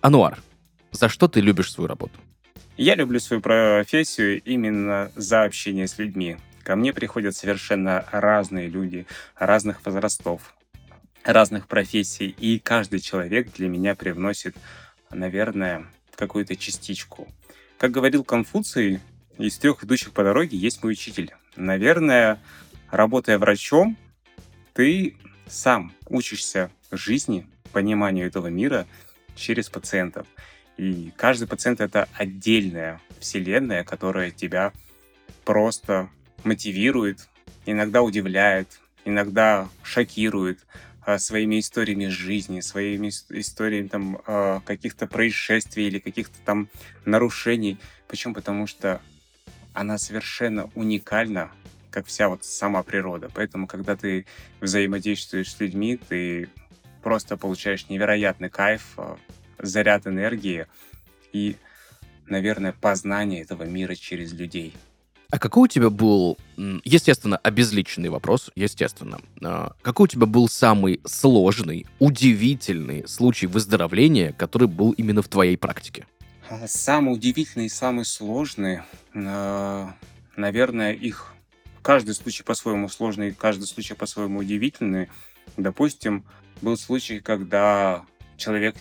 Ануар, 0.00 0.42
за 0.90 1.08
что 1.08 1.28
ты 1.28 1.40
любишь 1.40 1.72
свою 1.72 1.88
работу? 1.88 2.18
Я 2.76 2.96
люблю 2.96 3.20
свою 3.20 3.40
профессию 3.40 4.42
именно 4.42 5.12
за 5.14 5.44
общение 5.44 5.86
с 5.86 5.98
людьми. 5.98 6.36
Ко 6.64 6.74
мне 6.74 6.92
приходят 6.92 7.36
совершенно 7.36 8.04
разные 8.10 8.68
люди, 8.68 9.06
разных 9.36 9.84
возрастов, 9.84 10.54
разных 11.24 11.68
профессий, 11.68 12.28
и 12.38 12.58
каждый 12.58 13.00
человек 13.00 13.52
для 13.52 13.68
меня 13.68 13.94
привносит, 13.94 14.56
наверное, 15.10 15.86
какую-то 16.16 16.56
частичку. 16.56 17.28
Как 17.78 17.90
говорил 17.90 18.24
Конфуций, 18.24 19.00
из 19.38 19.58
трех 19.58 19.82
идущих 19.82 20.12
по 20.12 20.22
дороге 20.22 20.56
есть 20.56 20.82
мой 20.82 20.92
учитель. 20.92 21.32
Наверное, 21.56 22.38
работая 22.90 23.38
врачом, 23.38 23.96
ты 24.74 25.16
сам 25.48 25.92
учишься 26.08 26.70
жизни, 26.90 27.46
пониманию 27.72 28.26
этого 28.26 28.48
мира 28.48 28.86
через 29.34 29.68
пациентов. 29.68 30.26
И 30.76 31.12
каждый 31.16 31.48
пациент— 31.48 31.80
это 31.82 32.08
отдельная 32.14 33.00
вселенная, 33.18 33.84
которая 33.84 34.30
тебя 34.30 34.72
просто 35.44 36.08
мотивирует, 36.44 37.28
иногда 37.66 38.02
удивляет, 38.02 38.80
иногда 39.04 39.68
шокирует 39.82 40.60
своими 41.18 41.58
историями 41.58 42.06
жизни, 42.06 42.60
своими 42.60 43.08
историями 43.08 43.88
там 43.88 44.18
а, 44.26 44.60
каких-то 44.60 45.06
происшествий 45.06 45.86
или 45.86 45.98
каких-то 45.98 46.38
там 46.44 46.68
нарушений. 47.04 47.78
Почему? 48.08 48.34
Потому 48.34 48.66
что 48.66 49.00
она 49.72 49.98
совершенно 49.98 50.70
уникальна, 50.74 51.50
как 51.90 52.06
вся 52.06 52.28
вот 52.28 52.44
сама 52.44 52.82
природа. 52.82 53.30
Поэтому, 53.34 53.66
когда 53.66 53.96
ты 53.96 54.26
взаимодействуешь 54.60 55.52
с 55.52 55.60
людьми, 55.60 55.96
ты 55.96 56.48
просто 57.02 57.36
получаешь 57.36 57.88
невероятный 57.88 58.48
кайф, 58.48 58.92
а, 58.96 59.18
заряд 59.58 60.06
энергии 60.06 60.66
и, 61.32 61.56
наверное, 62.26 62.72
познание 62.72 63.42
этого 63.42 63.64
мира 63.64 63.94
через 63.94 64.32
людей. 64.32 64.74
А 65.32 65.38
какой 65.38 65.62
у 65.62 65.66
тебя 65.66 65.88
был, 65.88 66.36
естественно, 66.84 67.38
обезличенный 67.38 68.10
вопрос, 68.10 68.50
естественно, 68.54 69.18
а, 69.42 69.72
какой 69.80 70.04
у 70.04 70.06
тебя 70.06 70.26
был 70.26 70.46
самый 70.46 71.00
сложный, 71.06 71.86
удивительный 72.00 73.08
случай 73.08 73.46
выздоровления, 73.46 74.34
который 74.34 74.68
был 74.68 74.90
именно 74.90 75.22
в 75.22 75.28
твоей 75.28 75.56
практике? 75.56 76.06
А, 76.50 76.68
самый 76.68 77.14
удивительный 77.14 77.64
и 77.64 77.70
самый 77.70 78.04
сложный, 78.04 78.82
а, 79.14 79.94
наверное, 80.36 80.92
их 80.92 81.32
каждый 81.80 82.14
случай 82.14 82.42
по-своему 82.42 82.90
сложный, 82.90 83.32
каждый 83.32 83.64
случай 83.64 83.94
по-своему 83.94 84.40
удивительный. 84.40 85.08
Допустим, 85.56 86.26
был 86.60 86.76
случай, 86.76 87.20
когда 87.20 88.04
человек 88.36 88.76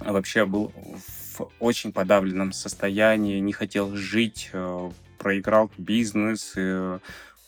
вообще 0.00 0.46
был 0.46 0.72
в 1.36 1.48
очень 1.60 1.92
подавленном 1.92 2.52
состоянии, 2.52 3.38
не 3.38 3.52
хотел 3.52 3.94
жить, 3.94 4.50
э, 4.52 4.90
проиграл 5.22 5.70
бизнес, 5.78 6.54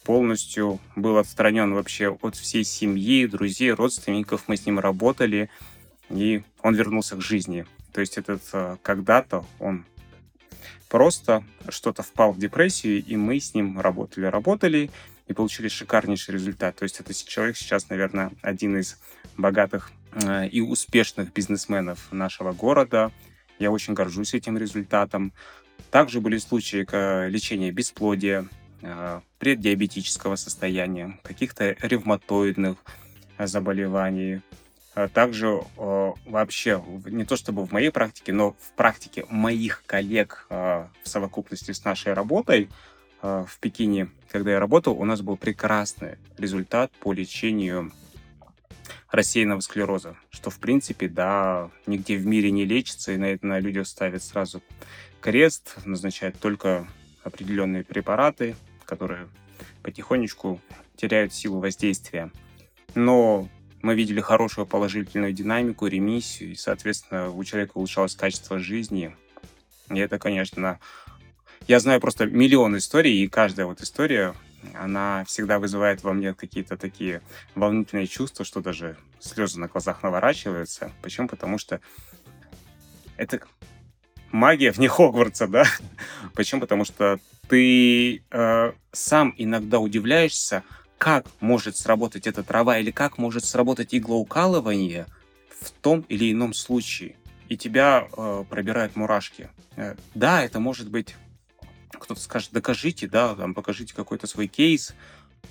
полностью 0.04 0.80
был 0.94 1.18
отстранен 1.18 1.74
вообще 1.74 2.10
от 2.10 2.36
всей 2.36 2.64
семьи, 2.64 3.26
друзей, 3.26 3.72
родственников. 3.72 4.44
Мы 4.46 4.56
с 4.56 4.66
ним 4.66 4.78
работали, 4.78 5.50
и 6.10 6.42
он 6.62 6.74
вернулся 6.74 7.16
к 7.16 7.22
жизни. 7.22 7.66
То 7.92 8.00
есть 8.00 8.18
этот 8.18 8.42
э, 8.52 8.76
когда-то 8.82 9.46
он 9.58 9.84
просто 10.88 11.42
что-то 11.68 12.02
впал 12.02 12.32
в 12.32 12.38
депрессию, 12.38 13.02
и 13.04 13.16
мы 13.16 13.40
с 13.40 13.54
ним 13.54 13.80
работали, 13.80 14.26
работали, 14.26 14.90
и 15.26 15.32
получили 15.32 15.68
шикарнейший 15.68 16.34
результат. 16.34 16.76
То 16.76 16.82
есть 16.82 17.00
этот 17.00 17.16
человек 17.16 17.56
сейчас, 17.56 17.88
наверное, 17.88 18.30
один 18.42 18.76
из 18.76 18.98
богатых 19.36 19.90
э, 20.12 20.48
и 20.48 20.60
успешных 20.60 21.32
бизнесменов 21.32 22.12
нашего 22.12 22.52
города. 22.52 23.10
Я 23.58 23.70
очень 23.70 23.94
горжусь 23.94 24.34
этим 24.34 24.58
результатом. 24.58 25.32
Также 25.94 26.20
были 26.20 26.38
случаи 26.38 26.84
лечения 27.28 27.70
бесплодия, 27.70 28.48
э, 28.82 29.20
преддиабетического 29.38 30.34
состояния, 30.34 31.20
каких-то 31.22 31.76
ревматоидных 31.80 32.78
э, 33.38 33.46
заболеваний. 33.46 34.40
Также 35.12 35.60
э, 35.76 36.12
вообще, 36.26 36.82
не 37.06 37.24
то 37.24 37.36
чтобы 37.36 37.64
в 37.64 37.70
моей 37.70 37.90
практике, 37.90 38.32
но 38.32 38.56
в 38.60 38.72
практике 38.74 39.24
моих 39.30 39.84
коллег 39.86 40.48
в 40.50 40.90
совокупности 41.04 41.70
с 41.70 41.84
нашей 41.84 42.12
работой 42.12 42.70
в 43.22 43.50
Пекине, 43.60 44.08
когда 44.32 44.50
я 44.50 44.58
работал, 44.58 45.00
у 45.00 45.04
нас 45.04 45.20
был 45.20 45.36
прекрасный 45.36 46.18
результат 46.36 46.90
по 46.98 47.12
лечению 47.12 47.92
рассеянного 49.12 49.60
склероза, 49.60 50.16
что, 50.30 50.50
в 50.50 50.58
принципе, 50.58 51.08
да, 51.08 51.70
нигде 51.86 52.16
в 52.16 52.26
мире 52.26 52.50
не 52.50 52.64
лечится, 52.64 53.12
и 53.12 53.16
на 53.16 53.26
это 53.26 53.46
на 53.46 53.60
людях 53.60 53.86
ставят 53.86 54.24
сразу 54.24 54.60
крест, 55.24 55.76
назначают 55.86 56.38
только 56.38 56.86
определенные 57.22 57.82
препараты, 57.82 58.56
которые 58.84 59.26
потихонечку 59.82 60.60
теряют 60.96 61.32
силу 61.32 61.60
воздействия. 61.60 62.30
Но 62.94 63.48
мы 63.80 63.94
видели 63.94 64.20
хорошую 64.20 64.66
положительную 64.66 65.32
динамику, 65.32 65.86
ремиссию, 65.86 66.52
и, 66.52 66.56
соответственно, 66.56 67.30
у 67.30 67.42
человека 67.42 67.72
улучшалось 67.76 68.14
качество 68.14 68.58
жизни. 68.58 69.16
И 69.88 69.98
это, 69.98 70.18
конечно, 70.18 70.78
я 71.68 71.80
знаю 71.80 72.02
просто 72.02 72.26
миллион 72.26 72.76
историй, 72.76 73.24
и 73.24 73.28
каждая 73.28 73.64
вот 73.64 73.80
история, 73.80 74.34
она 74.74 75.24
всегда 75.26 75.58
вызывает 75.58 76.02
во 76.02 76.12
мне 76.12 76.34
какие-то 76.34 76.76
такие 76.76 77.22
волнительные 77.54 78.08
чувства, 78.08 78.44
что 78.44 78.60
даже 78.60 78.98
слезы 79.20 79.58
на 79.58 79.68
глазах 79.68 80.02
наворачиваются. 80.02 80.92
Почему? 81.00 81.28
Потому 81.28 81.56
что 81.56 81.80
это 83.16 83.40
магия 84.34 84.72
вне 84.72 84.88
Хогвартса, 84.88 85.46
да? 85.46 85.64
Почему? 86.34 86.60
Потому 86.60 86.84
что 86.84 87.18
ты 87.48 88.22
э, 88.30 88.72
сам 88.92 89.34
иногда 89.38 89.78
удивляешься, 89.78 90.64
как 90.98 91.26
может 91.40 91.76
сработать 91.76 92.26
эта 92.26 92.42
трава 92.42 92.78
или 92.78 92.90
как 92.90 93.16
может 93.16 93.44
сработать 93.44 93.94
иглоукалывание 93.94 95.06
в 95.60 95.70
том 95.70 96.04
или 96.08 96.32
ином 96.32 96.52
случае. 96.52 97.16
И 97.48 97.56
тебя 97.56 98.08
э, 98.16 98.44
пробирают 98.48 98.96
мурашки. 98.96 99.50
Э, 99.76 99.94
да, 100.14 100.42
это 100.42 100.60
может 100.60 100.90
быть... 100.90 101.14
Кто-то 101.92 102.20
скажет, 102.20 102.50
докажите, 102.52 103.06
да, 103.06 103.34
там, 103.36 103.54
покажите 103.54 103.94
какой-то 103.94 104.26
свой 104.26 104.48
кейс. 104.48 104.94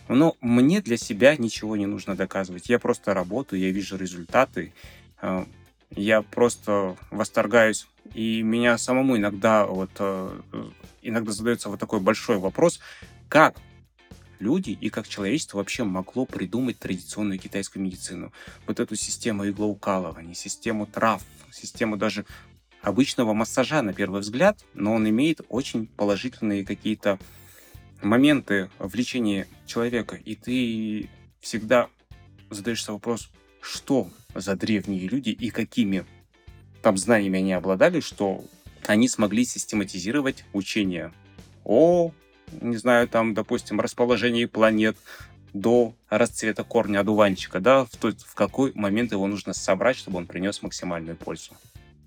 Но 0.10 0.36
мне 0.42 0.82
для 0.82 0.98
себя 0.98 1.38
ничего 1.38 1.78
не 1.78 1.86
нужно 1.86 2.16
доказывать. 2.16 2.68
Я 2.68 2.80
просто 2.80 3.14
работаю, 3.14 3.62
я 3.62 3.72
вижу 3.72 3.96
результаты. 3.96 4.74
Э, 5.22 5.46
я 5.96 6.22
просто 6.22 6.98
восторгаюсь 7.12 7.88
и 8.14 8.42
меня 8.42 8.78
самому 8.78 9.18
иногда 9.18 9.66
вот 9.66 9.92
э, 10.00 10.42
иногда 11.02 11.32
задается 11.32 11.70
вот 11.70 11.80
такой 11.80 12.00
большой 12.00 12.38
вопрос, 12.38 12.80
как 13.30 13.58
люди 14.40 14.72
и 14.72 14.90
как 14.90 15.08
человечество 15.08 15.58
вообще 15.58 15.84
могло 15.84 16.26
придумать 16.26 16.80
традиционную 16.80 17.40
китайскую 17.40 17.84
медицину. 17.84 18.32
Вот 18.68 18.80
эту 18.80 18.96
систему 18.96 19.48
иглоукалывания, 19.48 20.34
систему 20.34 20.86
трав, 20.86 21.24
систему 21.52 21.98
даже 21.98 22.26
обычного 22.82 23.34
массажа 23.34 23.82
на 23.82 23.94
первый 23.94 24.22
взгляд, 24.22 24.64
но 24.74 24.94
он 24.94 25.10
имеет 25.10 25.42
очень 25.48 25.88
положительные 25.88 26.66
какие-то 26.66 27.18
моменты 28.02 28.70
в 28.78 28.94
лечении 28.96 29.48
человека. 29.66 30.18
И 30.18 30.36
ты 30.36 31.10
всегда 31.40 31.88
задаешься 32.50 32.92
вопрос, 32.92 33.30
что 33.62 34.10
за 34.36 34.56
древние 34.56 35.08
люди 35.08 35.30
и 35.30 35.50
какими 35.50 36.06
там 36.84 36.98
знаниями 36.98 37.40
они 37.40 37.54
обладали, 37.54 38.02
что 38.02 38.44
они 38.86 39.08
смогли 39.08 39.46
систематизировать 39.46 40.44
учение 40.54 41.12
о, 41.64 42.12
не 42.62 42.76
знаю, 42.76 43.08
там, 43.08 43.34
допустим, 43.34 43.80
расположении 43.80 44.46
планет 44.46 44.98
до 45.54 45.96
расцвета 46.10 46.64
корня 46.64 47.00
одуванчика, 47.00 47.62
да, 47.62 47.86
в, 47.86 47.92
тот, 47.92 48.20
в 48.20 48.36
какой 48.36 48.74
момент 48.76 49.14
его 49.14 49.26
нужно 49.28 49.54
собрать, 49.54 49.96
чтобы 49.96 50.18
он 50.18 50.28
принес 50.28 50.62
максимальную 50.62 51.16
пользу. 51.16 51.52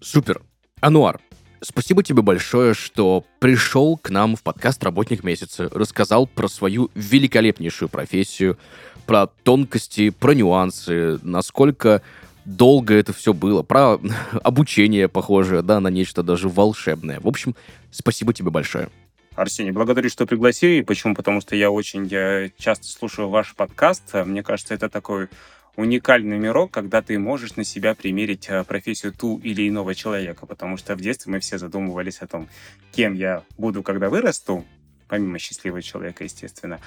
Супер. 0.01 0.43
Ануар, 0.81 1.21
спасибо 1.63 2.03
тебе 2.03 2.21
большое, 2.21 2.75
что 2.75 3.25
пришел 3.39 3.97
к 3.97 4.11
нам 4.11 4.37
в 4.37 4.43
подкаст 4.43 4.85
«Работник 4.85 5.25
месяца», 5.25 5.71
рассказал 5.73 6.27
про 6.27 6.49
свою 6.49 6.91
великолепнейшую 6.95 7.89
профессию, 7.89 8.59
про 9.07 9.27
тонкости, 9.27 10.11
про 10.11 10.35
нюансы, 10.35 11.19
насколько 11.23 12.03
долго 12.47 12.95
это 12.95 13.13
все 13.13 13.35
было, 13.35 13.63
про 13.63 13.99
обучение 14.43 15.09
похожее, 15.09 15.63
да, 15.63 15.81
на 15.81 15.89
нечто 15.89 16.23
даже 16.23 16.49
волшебное. 16.49 17.21
В 17.21 17.29
общем, 17.29 17.55
спасибо 17.91 18.33
тебе 18.33 18.51
большое. 18.51 18.89
Арсений, 19.35 19.73
благодарю, 19.73 20.09
что 20.09 20.25
пригласили. 20.25 20.81
Почему? 20.81 21.15
Потому 21.15 21.43
что 21.43 21.55
я 21.57 21.71
очень 21.71 22.07
я 22.07 22.51
часто 22.57 22.87
слушаю 22.87 23.29
ваш 23.29 23.55
подкаст. 23.55 24.15
Мне 24.25 24.43
кажется, 24.43 24.73
это 24.73 24.89
такой 24.89 25.29
уникальный 25.77 26.39
мирок, 26.39 26.71
когда 26.71 27.03
ты 27.03 27.19
можешь 27.19 27.57
на 27.57 27.65
себя 27.65 27.95
примерить 27.95 28.49
э, 28.49 28.65
профессию 28.65 29.13
ту 29.13 29.39
или 29.45 29.69
иного 29.69 29.95
человека, 29.95 30.47
потому 30.47 30.79
что 30.79 30.97
в 30.97 31.03
детстве 31.03 31.31
мы 31.31 31.41
все 31.41 31.59
задумывались 31.59 32.21
о 32.21 32.27
том, 32.27 32.49
кем 32.93 33.13
я 33.13 33.43
буду, 33.59 33.83
когда 33.83 34.09
вырасту, 34.09 34.65
помимо 35.07 35.39
счастливого 35.39 35.83
человека, 35.83 36.25
естественно. 36.25 36.81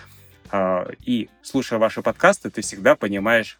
А, 0.51 0.87
и 1.05 1.29
слушая 1.43 1.77
ваши 1.77 2.01
подкасты, 2.01 2.49
ты 2.49 2.61
всегда 2.61 2.95
понимаешь 2.95 3.59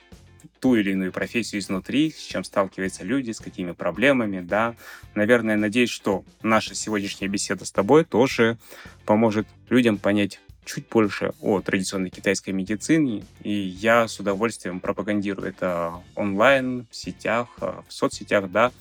ту 0.60 0.76
или 0.76 0.92
иную 0.92 1.12
профессию 1.12 1.62
изнутри, 1.62 2.12
с 2.12 2.22
чем 2.22 2.44
сталкиваются 2.44 3.04
люди, 3.04 3.32
с 3.32 3.40
какими 3.40 3.72
проблемами, 3.72 4.42
да. 4.42 4.76
Наверное, 5.16 5.56
надеюсь, 5.56 5.90
что 5.90 6.24
наша 6.42 6.76
сегодняшняя 6.76 7.28
беседа 7.28 7.66
с 7.66 7.72
тобой 7.72 8.06
тоже 8.06 8.58
поможет 9.06 9.48
людям 9.70 9.98
понять 9.98 10.40
чуть 10.66 10.88
больше 10.88 11.34
о 11.42 11.62
традиционной 11.62 12.12
китайской 12.12 12.52
медицине, 12.52 13.26
и 13.42 13.52
я 13.52 14.08
с 14.08 14.20
удовольствием 14.20 14.80
пропагандирую 14.80 15.48
это 15.48 15.94
онлайн, 16.16 16.86
в 16.92 16.96
сетях, 16.96 17.48
в 17.60 17.86
соцсетях, 17.88 18.52
да, 18.52 18.72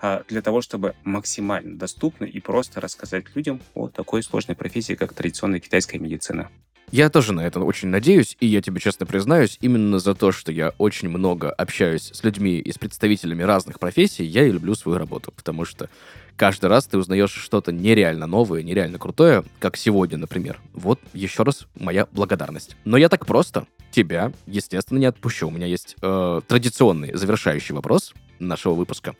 а, 0.00 0.22
для 0.28 0.42
того, 0.42 0.60
чтобы 0.60 0.94
максимально 1.04 1.76
доступно 1.76 2.24
и 2.24 2.38
просто 2.38 2.80
рассказать 2.80 3.24
людям 3.34 3.60
о 3.74 3.88
такой 3.88 4.22
сложной 4.22 4.54
профессии, 4.54 4.94
как 4.94 5.14
традиционная 5.14 5.58
китайская 5.58 5.98
медицина. 5.98 6.50
Я 6.92 7.10
тоже 7.10 7.32
на 7.32 7.44
это 7.44 7.60
очень 7.60 7.88
надеюсь, 7.88 8.36
и 8.38 8.46
я 8.46 8.62
тебе 8.62 8.80
честно 8.80 9.06
признаюсь, 9.06 9.58
именно 9.60 9.98
за 9.98 10.14
то, 10.14 10.30
что 10.30 10.52
я 10.52 10.72
очень 10.78 11.08
много 11.08 11.50
общаюсь 11.50 12.10
с 12.12 12.22
людьми 12.22 12.58
и 12.58 12.70
с 12.70 12.78
представителями 12.78 13.42
разных 13.42 13.80
профессий, 13.80 14.24
я 14.24 14.44
и 14.44 14.52
люблю 14.52 14.74
свою 14.76 14.96
работу, 14.98 15.32
потому 15.32 15.64
что 15.64 15.90
каждый 16.36 16.66
раз 16.66 16.86
ты 16.86 16.96
узнаешь 16.96 17.32
что-то 17.32 17.72
нереально 17.72 18.26
новое, 18.26 18.62
нереально 18.62 18.98
крутое, 18.98 19.42
как 19.58 19.76
сегодня, 19.76 20.16
например. 20.16 20.60
Вот 20.74 21.00
еще 21.12 21.42
раз 21.42 21.66
моя 21.74 22.06
благодарность. 22.12 22.76
Но 22.84 22.96
я 22.96 23.08
так 23.08 23.26
просто 23.26 23.66
тебя, 23.90 24.32
естественно, 24.46 24.98
не 24.98 25.06
отпущу. 25.06 25.48
У 25.48 25.50
меня 25.50 25.66
есть 25.66 25.96
э, 26.02 26.40
традиционный 26.46 27.14
завершающий 27.14 27.74
вопрос 27.74 28.14
нашего 28.38 28.74
выпуска. 28.74 29.16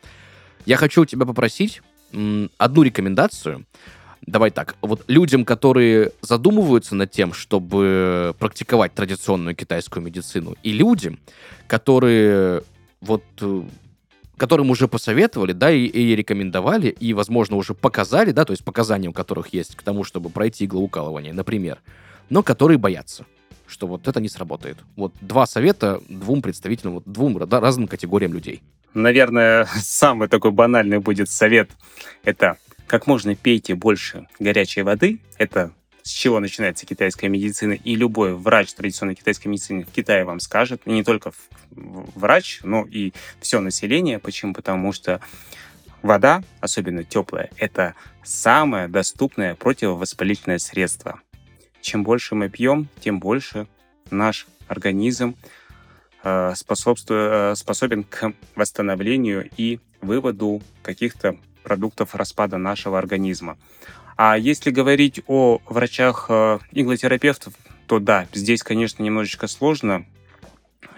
Я 0.65 0.77
хочу 0.77 1.01
у 1.01 1.05
тебя 1.05 1.25
попросить 1.25 1.81
одну 2.57 2.83
рекомендацию. 2.83 3.65
Давай 4.25 4.51
так, 4.51 4.75
вот 4.81 5.03
людям, 5.07 5.45
которые 5.45 6.11
задумываются 6.21 6.95
над 6.95 7.11
тем, 7.11 7.33
чтобы 7.33 8.35
практиковать 8.39 8.93
традиционную 8.93 9.55
китайскую 9.55 10.03
медицину, 10.03 10.55
и 10.63 10.71
людям, 10.71 11.19
которые 11.67 12.63
вот 12.99 13.23
э, 13.41 13.63
которым 14.37 14.69
уже 14.69 14.87
посоветовали, 14.87 15.51
да, 15.51 15.71
и, 15.71 15.85
и 15.85 16.15
рекомендовали, 16.15 16.87
и, 16.87 17.13
возможно, 17.13 17.57
уже 17.57 17.73
показали, 17.73 18.31
да, 18.31 18.45
то 18.45 18.51
есть 18.51 18.63
показания 18.63 19.09
у 19.09 19.13
которых 19.13 19.53
есть 19.53 19.75
к 19.75 19.81
тому, 19.81 20.03
чтобы 20.03 20.29
пройти 20.29 20.65
иглоукалывание, 20.65 21.33
например, 21.33 21.79
но 22.29 22.43
которые 22.43 22.77
боятся, 22.77 23.25
что 23.67 23.87
вот 23.87 24.07
это 24.07 24.21
не 24.21 24.29
сработает. 24.29 24.77
Вот 24.95 25.13
два 25.21 25.45
совета 25.47 26.01
двум 26.07 26.41
представителям, 26.41 26.95
вот 26.95 27.03
двум 27.05 27.39
да, 27.47 27.59
разным 27.59 27.87
категориям 27.87 28.33
людей. 28.33 28.61
Наверное, 28.93 29.67
самый 29.75 30.27
такой 30.27 30.51
банальный 30.51 30.99
будет 30.99 31.29
совет. 31.29 31.71
Это 32.23 32.57
как 32.87 33.07
можно 33.07 33.35
пейте 33.35 33.75
больше 33.75 34.27
горячей 34.39 34.81
воды. 34.81 35.19
Это 35.37 35.71
с 36.03 36.09
чего 36.09 36.39
начинается 36.39 36.85
китайская 36.85 37.27
медицина, 37.27 37.73
и 37.73 37.95
любой 37.95 38.33
врач 38.33 38.73
традиционной 38.73 39.15
китайской 39.15 39.47
медицины 39.47 39.83
в 39.83 39.91
Китае 39.91 40.23
вам 40.23 40.39
скажет, 40.39 40.81
и 40.85 40.91
не 40.91 41.03
только 41.03 41.33
врач, 41.71 42.61
но 42.63 42.85
и 42.85 43.11
все 43.41 43.59
население. 43.59 44.19
Почему? 44.19 44.53
Потому 44.53 44.93
что 44.93 45.19
вода, 46.01 46.43
особенно 46.61 47.03
теплая, 47.03 47.49
это 47.57 47.93
самое 48.23 48.87
доступное 48.87 49.55
противовоспалительное 49.55 50.59
средство. 50.59 51.19
Чем 51.81 52.03
больше 52.03 52.35
мы 52.35 52.49
пьем, 52.49 52.87
тем 53.01 53.19
больше 53.19 53.67
наш 54.09 54.47
организм 54.67 55.35
Э, 56.27 56.53
э, 56.53 57.55
способен 57.55 58.03
к 58.03 58.33
восстановлению 58.55 59.49
и 59.55 59.79
выводу 60.01 60.61
каких-то 60.81 61.37
продуктов 61.67 62.15
распада 62.15 62.57
нашего 62.57 62.97
организма. 62.97 63.57
А 64.15 64.37
если 64.37 64.71
говорить 64.71 65.19
о 65.27 65.59
врачах-иглотерапевтов, 65.65 67.53
э, 67.53 67.71
то 67.87 67.99
да, 67.99 68.25
здесь, 68.33 68.63
конечно, 68.63 69.03
немножечко 69.03 69.47
сложно. 69.47 70.05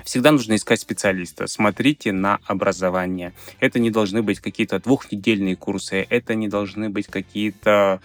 Всегда 0.05 0.31
нужно 0.31 0.55
искать 0.55 0.79
специалиста. 0.79 1.47
Смотрите 1.47 2.11
на 2.11 2.37
образование. 2.45 3.33
Это 3.59 3.79
не 3.79 3.89
должны 3.89 4.21
быть 4.21 4.39
какие-то 4.39 4.79
двухнедельные 4.79 5.55
курсы, 5.55 6.05
это 6.07 6.35
не 6.35 6.47
должны 6.47 6.89
быть 6.91 7.07
какие-то 7.07 7.99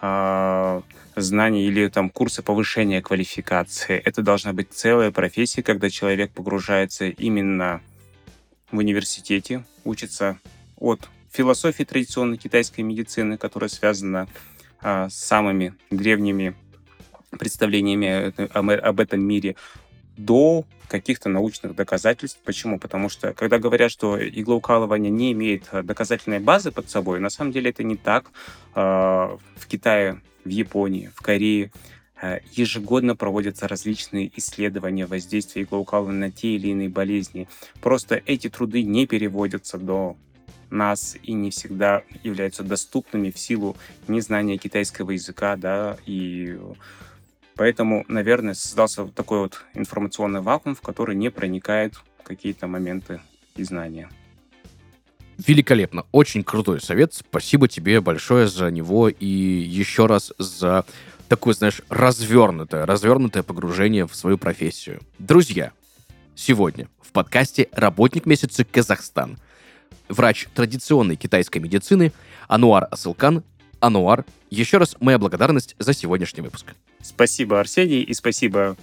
э, 0.00 0.80
знаний 1.16 1.66
или 1.66 1.88
там 1.88 2.08
курсы 2.08 2.40
повышения 2.40 3.02
квалификации. 3.02 3.96
Это 3.96 4.22
должна 4.22 4.52
быть 4.52 4.68
целая 4.72 5.10
профессия, 5.10 5.64
когда 5.64 5.90
человек 5.90 6.30
погружается 6.30 7.06
именно 7.08 7.80
в 8.70 8.78
университете, 8.78 9.64
учится 9.82 10.38
от 10.78 11.08
философии 11.36 11.84
традиционной 11.84 12.38
китайской 12.38 12.80
медицины, 12.80 13.36
которая 13.36 13.68
связана 13.68 14.26
а, 14.80 15.08
с 15.08 15.16
самыми 15.16 15.74
древними 15.90 16.54
представлениями 17.38 18.32
об 18.56 19.00
этом 19.00 19.20
мире, 19.22 19.56
до 20.16 20.64
каких-то 20.88 21.28
научных 21.28 21.74
доказательств. 21.74 22.40
Почему? 22.42 22.78
Потому 22.78 23.10
что, 23.10 23.34
когда 23.34 23.58
говорят, 23.58 23.90
что 23.90 24.16
иглоукалывание 24.16 25.10
не 25.10 25.32
имеет 25.32 25.68
доказательной 25.72 26.38
базы 26.38 26.70
под 26.70 26.88
собой, 26.88 27.20
на 27.20 27.28
самом 27.28 27.52
деле 27.52 27.70
это 27.70 27.84
не 27.84 27.96
так. 27.96 28.30
А, 28.74 29.36
в 29.56 29.66
Китае 29.66 30.22
в 30.44 30.48
Японии, 30.48 31.10
в 31.14 31.20
Корее 31.20 31.70
ежегодно 32.52 33.14
проводятся 33.14 33.68
различные 33.68 34.32
исследования 34.36 35.04
воздействия 35.04 35.62
иглоукалывания 35.62 36.18
на 36.18 36.30
те 36.30 36.54
или 36.54 36.68
иные 36.68 36.88
болезни. 36.88 37.46
Просто 37.82 38.22
эти 38.24 38.48
труды 38.48 38.84
не 38.84 39.06
переводятся 39.06 39.76
до 39.76 40.16
нас 40.70 41.16
и 41.22 41.32
не 41.32 41.50
всегда 41.50 42.02
являются 42.22 42.62
доступными 42.62 43.30
в 43.30 43.38
силу 43.38 43.76
незнания 44.08 44.58
китайского 44.58 45.12
языка, 45.12 45.56
да, 45.56 45.96
и 46.06 46.58
поэтому, 47.54 48.04
наверное, 48.08 48.54
создался 48.54 49.06
такой 49.06 49.40
вот 49.40 49.64
информационный 49.74 50.40
вакуум, 50.40 50.74
в 50.74 50.80
который 50.80 51.16
не 51.16 51.30
проникают 51.30 51.94
какие-то 52.22 52.66
моменты 52.66 53.20
и 53.56 53.64
знания. 53.64 54.08
Великолепно. 55.38 56.06
Очень 56.12 56.42
крутой 56.44 56.80
совет. 56.80 57.12
Спасибо 57.12 57.68
тебе 57.68 58.00
большое 58.00 58.48
за 58.48 58.70
него 58.70 59.08
и 59.08 59.26
еще 59.26 60.06
раз 60.06 60.32
за 60.38 60.86
такое, 61.28 61.54
знаешь, 61.54 61.82
развернутое, 61.88 62.86
развернутое 62.86 63.42
погружение 63.42 64.06
в 64.06 64.14
свою 64.14 64.38
профессию. 64.38 65.00
Друзья, 65.18 65.72
сегодня 66.34 66.88
в 67.02 67.12
подкасте 67.12 67.68
«Работник 67.72 68.24
месяца 68.24 68.64
Казахстан» 68.64 69.38
врач 70.08 70.48
традиционной 70.54 71.16
китайской 71.16 71.58
медицины 71.58 72.12
Ануар 72.48 72.88
Асылкан. 72.90 73.42
Ануар, 73.80 74.24
еще 74.50 74.78
раз 74.78 74.96
моя 75.00 75.18
благодарность 75.18 75.76
за 75.78 75.92
сегодняшний 75.92 76.42
выпуск. 76.42 76.74
Спасибо, 77.02 77.60
Арсений, 77.60 78.02
и 78.02 78.14
спасибо 78.14 78.76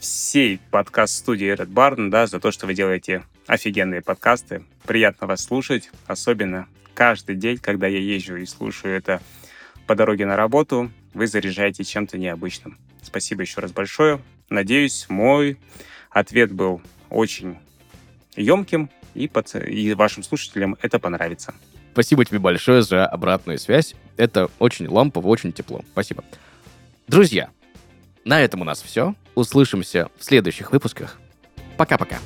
всей 0.00 0.60
подкаст-студии 0.70 1.54
Red 1.54 1.68
Barn, 1.68 2.10
да, 2.10 2.26
за 2.26 2.40
то, 2.40 2.50
что 2.50 2.66
вы 2.66 2.74
делаете 2.74 3.24
офигенные 3.46 4.00
подкасты. 4.00 4.64
Приятно 4.84 5.26
вас 5.26 5.44
слушать, 5.44 5.90
особенно 6.06 6.66
каждый 6.94 7.36
день, 7.36 7.58
когда 7.58 7.86
я 7.86 7.98
езжу 7.98 8.36
и 8.36 8.46
слушаю 8.46 8.96
это 8.96 9.20
по 9.86 9.94
дороге 9.94 10.26
на 10.26 10.36
работу, 10.36 10.90
вы 11.14 11.26
заряжаете 11.26 11.84
чем-то 11.84 12.18
необычным. 12.18 12.78
Спасибо 13.02 13.42
еще 13.42 13.60
раз 13.60 13.72
большое. 13.72 14.20
Надеюсь, 14.50 15.06
мой 15.08 15.58
ответ 16.10 16.52
был 16.52 16.80
очень 17.10 17.58
емким, 18.36 18.90
и, 19.18 19.28
под... 19.28 19.54
и 19.54 19.94
вашим 19.94 20.22
слушателям 20.22 20.76
это 20.80 20.98
понравится. 20.98 21.54
Спасибо 21.92 22.24
тебе 22.24 22.38
большое 22.38 22.82
за 22.82 23.06
обратную 23.06 23.58
связь. 23.58 23.94
Это 24.16 24.48
очень 24.58 24.86
лампово, 24.86 25.26
очень 25.26 25.52
тепло. 25.52 25.82
Спасибо. 25.92 26.24
Друзья, 27.08 27.50
на 28.24 28.40
этом 28.40 28.60
у 28.60 28.64
нас 28.64 28.82
все. 28.82 29.14
Услышимся 29.34 30.08
в 30.18 30.24
следующих 30.24 30.72
выпусках. 30.72 31.18
Пока-пока. 31.76 32.18